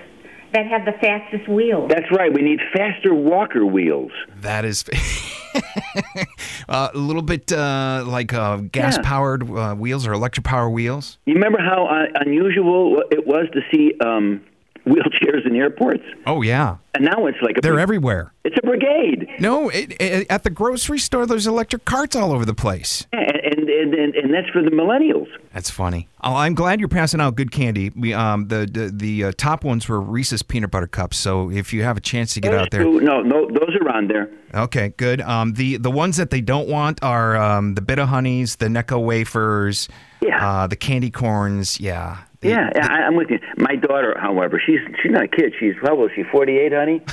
that 0.54 0.68
have 0.68 0.86
the 0.86 0.94
fastest 0.94 1.48
wheels. 1.48 1.90
That's 1.90 2.12
right. 2.12 2.34
We 2.34 2.42
need 2.42 2.60
faster 2.74 3.14
walker 3.14 3.66
wheels. 3.66 4.12
That 4.42 4.66
is 4.66 4.84
uh, 6.70 6.90
a 6.94 6.98
little 6.98 7.22
bit 7.22 7.52
uh, 7.52 8.04
like 8.06 8.34
uh, 8.34 8.58
gas 8.58 8.98
powered 9.04 9.50
uh, 9.50 9.76
wheels 9.76 10.08
or 10.08 10.14
electric 10.14 10.46
power 10.46 10.70
wheels. 10.70 11.18
You 11.26 11.34
remember 11.36 11.60
how 11.60 11.88
uh, 11.88 12.20
unusual 12.20 13.04
it 13.12 13.26
was 13.26 13.48
to 13.54 13.62
see 13.72 13.94
um, 14.04 14.42
wheelchairs 14.86 15.46
in 15.46 15.56
airports. 15.56 16.04
Oh 16.26 16.42
yeah, 16.42 16.78
And 16.96 17.06
now 17.06 17.26
it's 17.28 17.38
like 17.42 17.58
a 17.58 17.62
they're 17.62 17.80
everywhere. 17.80 18.34
it's 18.44 18.58
a 18.58 18.66
brigade. 18.66 19.28
No, 19.40 19.70
it, 19.70 19.94
it, 20.02 20.28
at 20.30 20.44
the 20.44 20.50
grocery 20.50 21.00
store, 21.00 21.26
there's 21.26 21.48
electric 21.48 21.86
carts 21.86 22.16
all 22.16 22.32
over 22.32 22.46
the 22.46 22.54
place. 22.56 23.06
And, 23.14 23.32
and, 23.44 23.70
and, 23.70 23.94
and, 23.94 24.16
and 24.16 24.34
that's 24.34 24.50
for 24.50 24.62
the 24.64 24.72
millennials. 24.72 25.28
That's 25.54 25.70
funny. 25.70 26.08
Oh, 26.24 26.36
I'm 26.36 26.54
glad 26.56 26.80
you're 26.80 26.90
passing 26.90 27.20
out 27.22 27.36
good 27.36 27.52
candy. 27.52 27.92
We 27.96 28.14
um 28.14 28.48
the 28.48 28.66
the, 28.72 28.92
the 28.94 29.24
uh, 29.26 29.32
top 29.38 29.64
ones 29.64 29.88
were 29.88 30.00
Reese's 30.02 30.42
peanut 30.44 30.72
butter 30.72 30.88
cups. 30.88 31.18
So 31.18 31.52
if 31.52 31.74
you 31.74 31.84
have 31.84 31.98
a 31.98 32.02
chance 32.02 32.34
to 32.36 32.42
get 32.42 32.54
out 32.54 32.72
there, 32.72 32.84
two- 32.84 33.02
No, 33.02 33.22
no, 33.22 33.48
those 33.48 33.76
are 33.82 33.90
on 33.90 34.08
there. 34.08 34.30
okay, 34.54 34.94
good. 34.98 35.22
Um, 35.22 35.54
the 35.54 35.78
the 35.78 35.92
ones 35.92 36.18
that 36.18 36.30
they 36.32 36.42
don't 36.42 36.68
want 36.68 37.04
are 37.04 37.36
um 37.38 37.76
the 37.76 37.82
Bit-O-Honeys, 37.82 38.56
the 38.58 38.68
Necco 38.68 39.04
wafers, 39.04 39.88
Yeah. 40.22 40.46
uh, 40.64 40.68
the 40.68 40.76
candy 40.76 41.12
corns. 41.12 41.80
Yeah. 41.80 42.20
The- 42.42 42.50
Yeah, 42.50 42.70
I, 42.76 43.04
I'm 43.04 43.16
with 43.16 43.30
you. 43.30 43.40
My 43.58 43.76
daughter, 43.76 44.16
however, 44.20 44.62
she's 44.64 44.80
she's 45.02 45.12
not 45.12 45.24
a 45.24 45.28
kid. 45.28 45.54
She's 45.60 45.74
how 45.82 45.96
old 45.96 46.12
is 46.12 46.16
she? 46.16 46.24
Forty 46.32 46.58
eight, 46.58 46.74
honey. 46.74 47.02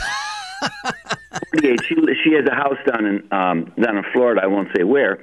Forty 1.52 1.68
eight. 1.68 1.80
She 1.88 1.94
she 2.24 2.32
has 2.34 2.46
a 2.50 2.54
house 2.54 2.78
down 2.86 3.04
in 3.06 3.32
um, 3.32 3.72
down 3.82 3.96
in 3.98 4.04
Florida. 4.12 4.40
I 4.42 4.46
won't 4.46 4.68
say 4.76 4.84
where, 4.84 5.18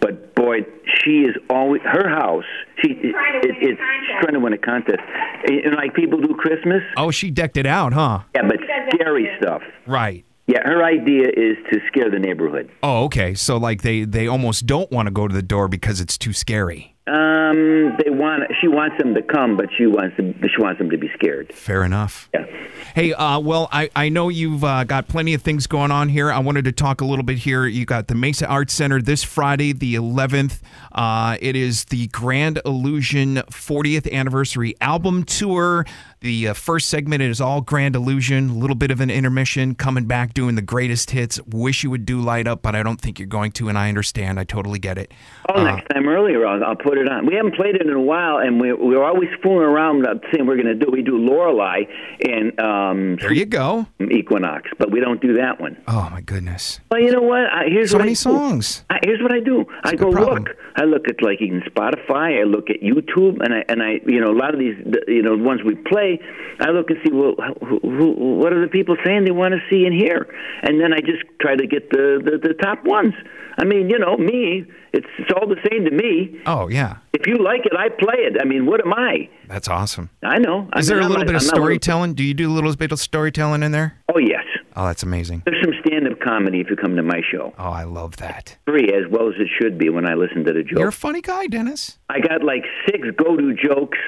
but 0.00 0.34
boy, 0.34 0.60
she 1.02 1.22
is 1.22 1.36
always 1.50 1.82
her 1.82 2.08
house. 2.08 2.44
She 2.80 2.94
trying 2.94 3.42
to 3.42 3.48
it, 3.48 3.54
win 3.60 3.70
it's 3.72 3.80
she's 3.80 4.20
trying 4.20 4.34
to 4.34 4.40
win 4.40 4.52
a 4.52 4.58
contest. 4.58 5.00
And, 5.46 5.60
and 5.66 5.74
like 5.76 5.94
people 5.94 6.20
do 6.20 6.34
Christmas. 6.34 6.82
Oh, 6.96 7.10
she 7.10 7.30
decked 7.30 7.56
it 7.56 7.66
out, 7.66 7.92
huh? 7.92 8.20
Yeah, 8.34 8.42
but 8.48 8.56
scary 8.94 9.28
stuff. 9.40 9.62
Right. 9.86 10.24
Yeah, 10.48 10.62
her 10.64 10.82
idea 10.84 11.28
is 11.28 11.56
to 11.70 11.78
scare 11.86 12.10
the 12.10 12.18
neighborhood. 12.18 12.68
Oh, 12.82 13.04
okay. 13.04 13.34
So 13.34 13.56
like 13.58 13.82
they 13.82 14.04
they 14.04 14.26
almost 14.26 14.66
don't 14.66 14.90
want 14.90 15.06
to 15.06 15.10
go 15.12 15.28
to 15.28 15.34
the 15.34 15.42
door 15.42 15.68
because 15.68 16.00
it's 16.00 16.18
too 16.18 16.32
scary. 16.32 16.91
Um, 17.04 17.96
they 17.98 18.10
want 18.10 18.44
she 18.60 18.68
wants 18.68 18.96
them 18.98 19.14
to 19.14 19.22
come, 19.22 19.56
but 19.56 19.70
she 19.76 19.86
wants 19.86 20.16
them 20.16 20.34
she 20.42 20.62
wants 20.62 20.78
them 20.78 20.88
to 20.90 20.96
be 20.96 21.10
scared. 21.14 21.52
Fair 21.52 21.82
enough. 21.82 22.28
Yeah. 22.32 22.46
Hey, 22.94 23.12
uh, 23.12 23.40
well, 23.40 23.68
I, 23.72 23.90
I 23.96 24.08
know 24.08 24.28
you've 24.28 24.62
uh, 24.62 24.84
got 24.84 25.08
plenty 25.08 25.34
of 25.34 25.42
things 25.42 25.66
going 25.66 25.90
on 25.90 26.08
here. 26.08 26.30
I 26.30 26.38
wanted 26.38 26.64
to 26.66 26.72
talk 26.72 27.00
a 27.00 27.04
little 27.04 27.24
bit 27.24 27.38
here. 27.38 27.66
You 27.66 27.84
got 27.86 28.06
the 28.06 28.14
Mesa 28.14 28.46
Arts 28.46 28.72
Center 28.72 29.02
this 29.02 29.24
Friday, 29.24 29.72
the 29.72 29.96
11th. 29.96 30.60
Uh, 30.92 31.38
it 31.40 31.56
is 31.56 31.86
the 31.86 32.06
Grand 32.08 32.60
Illusion 32.64 33.36
40th 33.50 34.12
anniversary 34.12 34.76
album 34.80 35.24
tour. 35.24 35.84
The 36.22 36.46
uh, 36.50 36.54
first 36.54 36.88
segment 36.88 37.20
is 37.20 37.40
all 37.40 37.62
Grand 37.62 37.96
Illusion, 37.96 38.50
a 38.50 38.52
little 38.52 38.76
bit 38.76 38.92
of 38.92 39.00
an 39.00 39.10
intermission, 39.10 39.74
coming 39.74 40.04
back 40.04 40.34
doing 40.34 40.54
the 40.54 40.62
greatest 40.62 41.10
hits. 41.10 41.40
Wish 41.48 41.82
you 41.82 41.90
would 41.90 42.06
do 42.06 42.20
Light 42.20 42.46
Up, 42.46 42.62
but 42.62 42.76
I 42.76 42.84
don't 42.84 43.00
think 43.00 43.18
you're 43.18 43.26
going 43.26 43.50
to, 43.52 43.68
and 43.68 43.76
I 43.76 43.88
understand. 43.88 44.38
I 44.38 44.44
totally 44.44 44.78
get 44.78 44.98
it. 44.98 45.10
Oh, 45.48 45.64
next 45.64 45.88
time 45.88 46.08
earlier, 46.08 46.46
I'll, 46.46 46.62
I'll 46.62 46.76
put 46.76 46.96
it 46.96 47.08
on. 47.08 47.26
We 47.26 47.34
haven't 47.34 47.56
played 47.56 47.74
it 47.74 47.82
in 47.82 47.92
a 47.92 48.00
while, 48.00 48.38
and 48.38 48.60
we, 48.60 48.72
we're 48.72 49.02
always 49.02 49.30
fooling 49.42 49.66
around 49.66 50.06
uh, 50.06 50.14
saying 50.32 50.46
we're 50.46 50.54
going 50.62 50.66
to 50.66 50.76
do. 50.76 50.92
We 50.92 51.02
do 51.02 51.18
Lorelei 51.18 51.86
and 52.24 52.60
um, 52.60 53.16
There 53.16 53.32
you 53.32 53.44
go. 53.44 53.88
Equinox, 54.00 54.70
but 54.78 54.92
we 54.92 55.00
don't 55.00 55.20
do 55.20 55.34
that 55.38 55.60
one. 55.60 55.76
Oh, 55.88 56.08
my 56.08 56.20
goodness. 56.20 56.78
Well, 56.92 57.00
you 57.00 57.10
know 57.10 57.22
what? 57.22 57.46
I, 57.52 57.64
here's 57.66 57.90
So 57.90 57.96
what 57.96 58.02
many 58.02 58.12
I 58.12 58.14
songs. 58.14 58.84
I, 58.90 59.00
here's 59.02 59.20
what 59.20 59.32
I 59.32 59.40
do. 59.40 59.64
I 59.82 59.90
a 59.90 59.96
go 59.96 60.08
look. 60.08 60.50
I 60.76 60.84
look 60.84 61.08
at 61.08 61.20
like 61.20 61.42
even 61.42 61.62
Spotify. 61.62 62.40
I 62.40 62.44
look 62.44 62.70
at 62.70 62.80
YouTube, 62.80 63.42
and 63.44 63.52
I 63.52 63.64
and 63.68 63.82
I 63.82 64.00
you 64.06 64.20
know 64.20 64.30
a 64.30 64.38
lot 64.38 64.54
of 64.54 64.60
these 64.60 64.76
you 65.08 65.20
know 65.22 65.36
ones 65.36 65.62
we 65.64 65.74
play. 65.74 66.11
I 66.60 66.70
look 66.70 66.90
and 66.90 66.98
see 67.04 67.12
well 67.12 67.34
who, 67.60 67.78
who, 67.82 68.12
what 68.38 68.52
are 68.52 68.60
the 68.60 68.68
people 68.70 68.96
saying 69.04 69.24
they 69.24 69.30
want 69.30 69.54
to 69.54 69.60
see 69.70 69.84
and 69.86 69.94
hear, 69.94 70.26
and 70.62 70.80
then 70.80 70.92
I 70.92 70.98
just 71.00 71.22
try 71.40 71.56
to 71.56 71.66
get 71.66 71.90
the, 71.90 72.20
the 72.24 72.38
the 72.48 72.54
top 72.54 72.84
ones. 72.84 73.14
I 73.58 73.64
mean, 73.64 73.90
you 73.90 73.98
know, 73.98 74.16
me. 74.16 74.64
It's 74.94 75.06
it's 75.18 75.30
all 75.36 75.46
the 75.48 75.56
same 75.70 75.84
to 75.84 75.90
me. 75.90 76.40
Oh, 76.46 76.68
yeah. 76.68 76.96
If 77.14 77.26
you 77.26 77.36
like 77.36 77.64
it, 77.64 77.72
I 77.78 77.88
play 77.88 78.16
it. 78.18 78.36
I 78.40 78.44
mean, 78.44 78.66
what 78.66 78.84
am 78.84 78.92
I? 78.92 79.28
That's 79.48 79.68
awesome. 79.68 80.10
I 80.22 80.38
know. 80.38 80.68
I 80.72 80.80
Is 80.80 80.88
mean, 80.90 80.96
there 80.96 81.00
a 81.00 81.04
I'm 81.04 81.10
little 81.10 81.24
not- 81.24 81.26
bit 81.26 81.36
of 81.36 81.42
I'm 81.42 81.48
storytelling? 81.48 82.14
Do 82.14 82.22
you 82.24 82.34
do 82.34 82.48
a 82.50 82.52
little 82.52 82.74
bit 82.76 82.92
of 82.92 82.98
storytelling 83.00 83.62
in 83.62 83.72
there? 83.72 83.96
Oh 84.14 84.18
yes. 84.18 84.44
Oh, 84.74 84.86
that's 84.86 85.02
amazing. 85.02 85.42
There's 85.44 85.62
some 85.62 85.74
stand-up 85.84 86.20
comedy 86.20 86.60
if 86.60 86.70
you 86.70 86.76
come 86.76 86.96
to 86.96 87.02
my 87.02 87.20
show. 87.30 87.52
Oh, 87.58 87.70
I 87.70 87.84
love 87.84 88.16
that. 88.18 88.56
Free 88.66 88.90
as 88.92 89.10
well 89.10 89.28
as 89.28 89.34
it 89.38 89.48
should 89.60 89.78
be 89.78 89.88
when 89.90 90.08
I 90.08 90.14
listen 90.14 90.44
to 90.44 90.52
the 90.52 90.62
joke. 90.62 90.78
You're 90.78 90.88
a 90.88 90.92
funny 90.92 91.20
guy, 91.20 91.46
Dennis. 91.46 91.98
I 92.08 92.20
got 92.20 92.42
like 92.42 92.64
six 92.86 93.06
go-to 93.16 93.54
jokes, 93.54 93.98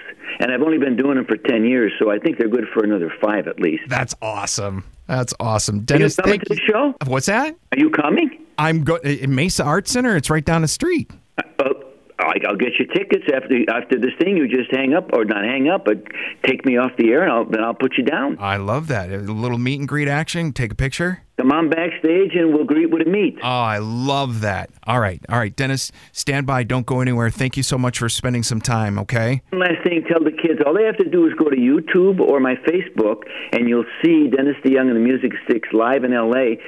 and 0.41 0.51
I've 0.53 0.63
only 0.63 0.79
been 0.79 0.97
doing 0.97 1.17
them 1.17 1.27
for 1.27 1.37
ten 1.37 1.65
years, 1.65 1.93
so 1.99 2.11
I 2.11 2.19
think 2.19 2.39
they're 2.39 2.49
good 2.49 2.67
for 2.73 2.83
another 2.85 3.13
five 3.23 3.47
at 3.47 3.61
least. 3.61 3.83
That's 3.89 4.15
awesome. 4.23 4.85
That's 5.07 5.35
awesome, 5.39 5.77
Are 5.77 5.79
you 5.81 5.85
Dennis. 5.85 6.17
coming 6.17 6.41
Thank 6.41 6.49
to 6.49 6.55
the 6.55 6.61
show? 6.67 6.95
What's 7.07 7.27
that? 7.27 7.55
Are 7.73 7.79
you 7.79 7.91
coming? 7.91 8.41
I'm 8.57 8.85
going. 8.85 9.03
in 9.05 9.31
uh, 9.33 9.35
Mesa 9.35 9.63
Arts 9.65 9.91
Center. 9.93 10.17
It's 10.17 10.31
right 10.31 10.45
down 10.45 10.63
the 10.63 10.69
street. 10.69 11.11
I'll 12.25 12.57
get 12.57 12.73
you 12.79 12.87
tickets 12.87 13.25
after 13.33 13.55
after 13.71 13.99
this 13.99 14.13
thing. 14.19 14.37
You 14.37 14.49
just 14.49 14.71
hang 14.71 14.95
up, 14.95 15.11
or 15.13 15.25
not 15.25 15.45
hang 15.45 15.69
up, 15.69 15.85
but 15.85 16.03
take 16.45 16.65
me 16.65 16.77
off 16.77 16.93
the 16.99 17.11
air, 17.11 17.23
and 17.23 17.33
I'll, 17.33 17.45
then 17.45 17.63
I'll 17.63 17.75
put 17.75 17.97
you 17.97 18.05
down. 18.05 18.37
I 18.41 18.57
love 18.57 18.89
that. 18.89 19.11
A 19.11 19.19
little 19.19 19.59
meet 19.59 19.79
and 19.79 19.89
greet 19.89 20.09
action. 20.09 20.53
Take 20.53 20.73
a 20.73 20.75
picture. 20.75 21.21
Come 21.37 21.51
on 21.51 21.69
backstage, 21.69 22.35
and 22.35 22.55
we'll 22.55 22.65
greet 22.65 22.91
with 22.91 23.07
a 23.07 23.11
meet. 23.11 23.39
Oh, 23.43 23.49
I 23.49 23.79
love 23.79 24.43
that. 24.43 24.71
All 24.85 25.01
right, 25.01 25.21
all 25.29 25.37
right, 25.37 25.55
Dennis. 25.55 25.91
Stand 26.13 26.47
by. 26.47 26.63
Don't 26.63 26.87
go 26.87 27.01
anywhere. 27.01 27.29
Thank 27.29 27.57
you 27.57 27.65
so 27.65 27.77
much 27.77 27.99
for 27.99 28.09
spending 28.09 28.45
some 28.45 28.61
time. 28.61 28.99
Okay. 29.01 29.43
One 29.51 29.63
last 29.63 29.83
thing, 29.83 30.05
tell 30.09 30.23
the 30.23 30.31
kids 30.31 30.61
all 30.65 30.75
they 30.75 30.85
have 30.85 30.97
to 30.99 31.09
do 31.09 31.27
is 31.27 31.35
go 31.35 31.51
to 31.51 31.57
YouTube 31.57 32.21
or 32.21 32.39
my 32.39 32.55
Facebook, 32.55 33.23
and 33.53 33.69
you'll 33.69 33.85
see 34.03 34.29
Dennis 34.29 34.57
DeYoung 34.65 34.87
and 34.87 34.97
the 34.97 35.01
Music 35.01 35.33
Styx 35.45 35.69
live 35.73 36.05
in 36.05 36.13
L.A. 36.13 36.61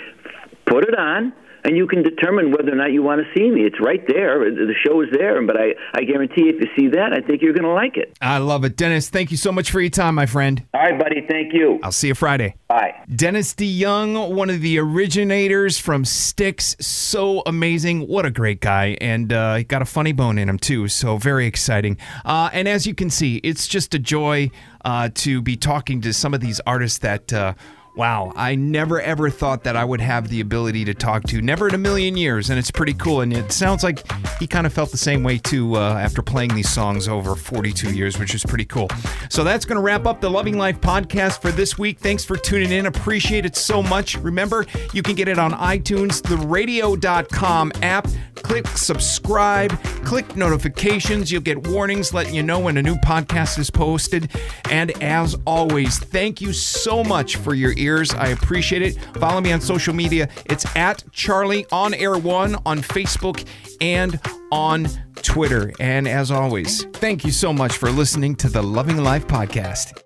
Put 0.67 0.83
it 0.83 0.99
on, 0.99 1.33
and 1.67 1.77
you 1.77 1.87
can 1.87 2.03
determine 2.03 2.53
whether 2.53 2.73
or 2.73 2.77
not 2.77 2.93
you 2.93 3.03
want 3.03 3.21
to 3.21 3.27
see 3.35 3.51
me. 3.51 3.63
It's 3.63 3.81
right 3.81 4.03
there. 4.07 4.39
The 4.51 4.75
show 4.87 5.01
is 5.01 5.09
there, 5.13 5.45
but 5.45 5.57
I, 5.57 5.75
I 5.95 6.05
guarantee 6.05 6.43
if 6.43 6.61
you 6.61 6.69
see 6.77 6.89
that, 6.97 7.13
I 7.13 7.21
think 7.27 7.43
you're 7.43 7.53
going 7.53 7.65
to 7.65 7.71
like 7.71 7.97
it. 7.97 8.17
I 8.21 8.39
love 8.39 8.65
it, 8.65 8.77
Dennis. 8.77 9.11
Thank 9.11 9.33
you 9.33 9.37
so 9.37 9.51
much 9.51 9.73
for 9.73 9.81
your 9.81 9.91
time, 9.91 10.15
my 10.15 10.27
friend. 10.27 10.65
All 10.73 10.81
right, 10.81 10.99
buddy. 10.99 11.27
Thank 11.29 11.53
you. 11.53 11.81
I'll 11.83 11.91
see 11.91 12.09
you 12.09 12.15
Friday. 12.15 12.55
Bye. 12.69 12.95
Dennis 13.15 13.53
DeYoung, 13.55 14.33
one 14.33 14.49
of 14.49 14.61
the 14.61 14.79
originators 14.79 15.77
from 15.77 16.05
Styx. 16.05 16.77
So 16.81 17.43
amazing. 17.47 18.07
What 18.07 18.25
a 18.25 18.31
great 18.31 18.61
guy. 18.61 18.97
And 19.01 19.33
uh, 19.33 19.57
he 19.57 19.65
got 19.65 19.83
a 19.83 19.87
funny 19.87 20.13
bone 20.13 20.39
in 20.39 20.49
him, 20.49 20.59
too. 20.59 20.87
So 20.87 21.17
very 21.17 21.47
exciting. 21.47 21.99
Uh, 22.25 22.49
and 22.53 22.69
as 22.69 22.87
you 22.87 22.95
can 22.95 23.11
see, 23.11 23.39
it's 23.39 23.67
just 23.67 23.93
a 23.93 23.99
joy 23.99 24.51
uh, 24.85 25.09
to 25.15 25.43
be 25.43 25.57
talking 25.57 26.01
to 26.03 26.13
some 26.13 26.33
of 26.33 26.41
these 26.41 26.61
artists 26.65 26.99
that. 26.99 27.57
Wow, 27.97 28.31
I 28.37 28.57
never 28.57 29.01
ever 29.01 29.31
thought 29.31 29.65
that 29.65 29.75
I 29.75 29.83
would 29.83 30.03
have 30.03 30.29
the 30.29 30.43
ability 30.43 30.85
to 30.85 30.93
talk 30.93 31.23
to. 31.29 31.41
Never 31.41 31.69
in 31.69 31.75
a 31.75 31.79
million 31.79 32.15
years, 32.15 32.51
and 32.51 32.59
it's 32.59 32.71
pretty 32.71 32.93
cool. 32.93 33.23
And 33.23 33.33
it 33.33 33.51
sounds 33.53 33.83
like 33.83 34.05
he 34.39 34.47
kind 34.47 34.67
of 34.67 34.73
felt 34.75 34.91
the 34.91 34.99
same 34.99 35.23
way 35.23 35.39
too 35.39 35.77
uh, 35.77 35.95
after 35.95 36.21
playing 36.21 36.55
these 36.55 36.69
songs 36.69 37.09
over 37.09 37.35
42 37.35 37.95
years, 37.95 38.19
which 38.19 38.35
is 38.35 38.45
pretty 38.45 38.67
cool. 38.67 38.91
So 39.31 39.45
that's 39.45 39.65
going 39.65 39.77
to 39.77 39.83
wrap 39.83 40.05
up 40.05 40.21
the 40.21 40.29
Loving 40.29 40.59
Life 40.59 40.79
podcast 40.83 41.41
for 41.41 41.51
this 41.51 41.79
week. 41.79 41.99
Thanks 41.99 42.23
for 42.23 42.37
tuning 42.37 42.71
in. 42.71 42.85
Appreciate 42.85 43.47
it 43.47 43.57
so 43.57 43.83
much. 43.83 44.19
Remember, 44.19 44.67
you 44.93 45.03
can 45.03 45.15
get 45.15 45.27
it 45.27 45.39
on 45.39 45.53
iTunes, 45.53 46.23
the 46.23 46.37
radio.com 46.47 47.73
app. 47.81 48.07
Click 48.43 48.67
subscribe, 48.69 49.73
click 50.05 50.37
notifications. 50.37 51.33
You'll 51.33 51.41
get 51.41 51.67
warnings 51.67 52.13
letting 52.13 52.35
you 52.35 52.43
know 52.43 52.61
when 52.61 52.77
a 52.77 52.83
new 52.83 52.97
podcast 52.97 53.59
is 53.59 53.71
posted. 53.71 54.31
And 54.71 54.91
as 55.03 55.37
always, 55.47 55.99
thank 55.99 56.41
you 56.41 56.53
so 56.53 57.03
much 57.03 57.37
for 57.37 57.55
your 57.55 57.73
ears. 57.87 58.13
I 58.13 58.29
appreciate 58.29 58.83
it. 58.83 58.99
Follow 59.19 59.41
me 59.41 59.53
on 59.53 59.61
social 59.61 59.95
media. 59.95 60.29
It's 60.47 60.67
at 60.77 61.05
Charlie 61.13 61.67
on 61.73 61.95
Air 61.95 62.19
One 62.19 62.57
on 62.67 62.79
Facebook 62.81 63.47
and 63.81 64.21
on 64.53 64.89
Twitter. 65.23 65.73
And 65.81 66.07
as 66.09 66.31
always, 66.31 66.85
thank 66.85 67.25
you 67.25 67.31
so 67.31 67.53
much 67.53 67.77
for 67.77 67.91
listening 67.91 68.37
to 68.37 68.49
the 68.49 68.63
Loving 68.63 68.99
Life 68.99 69.27
podcast. 69.27 70.06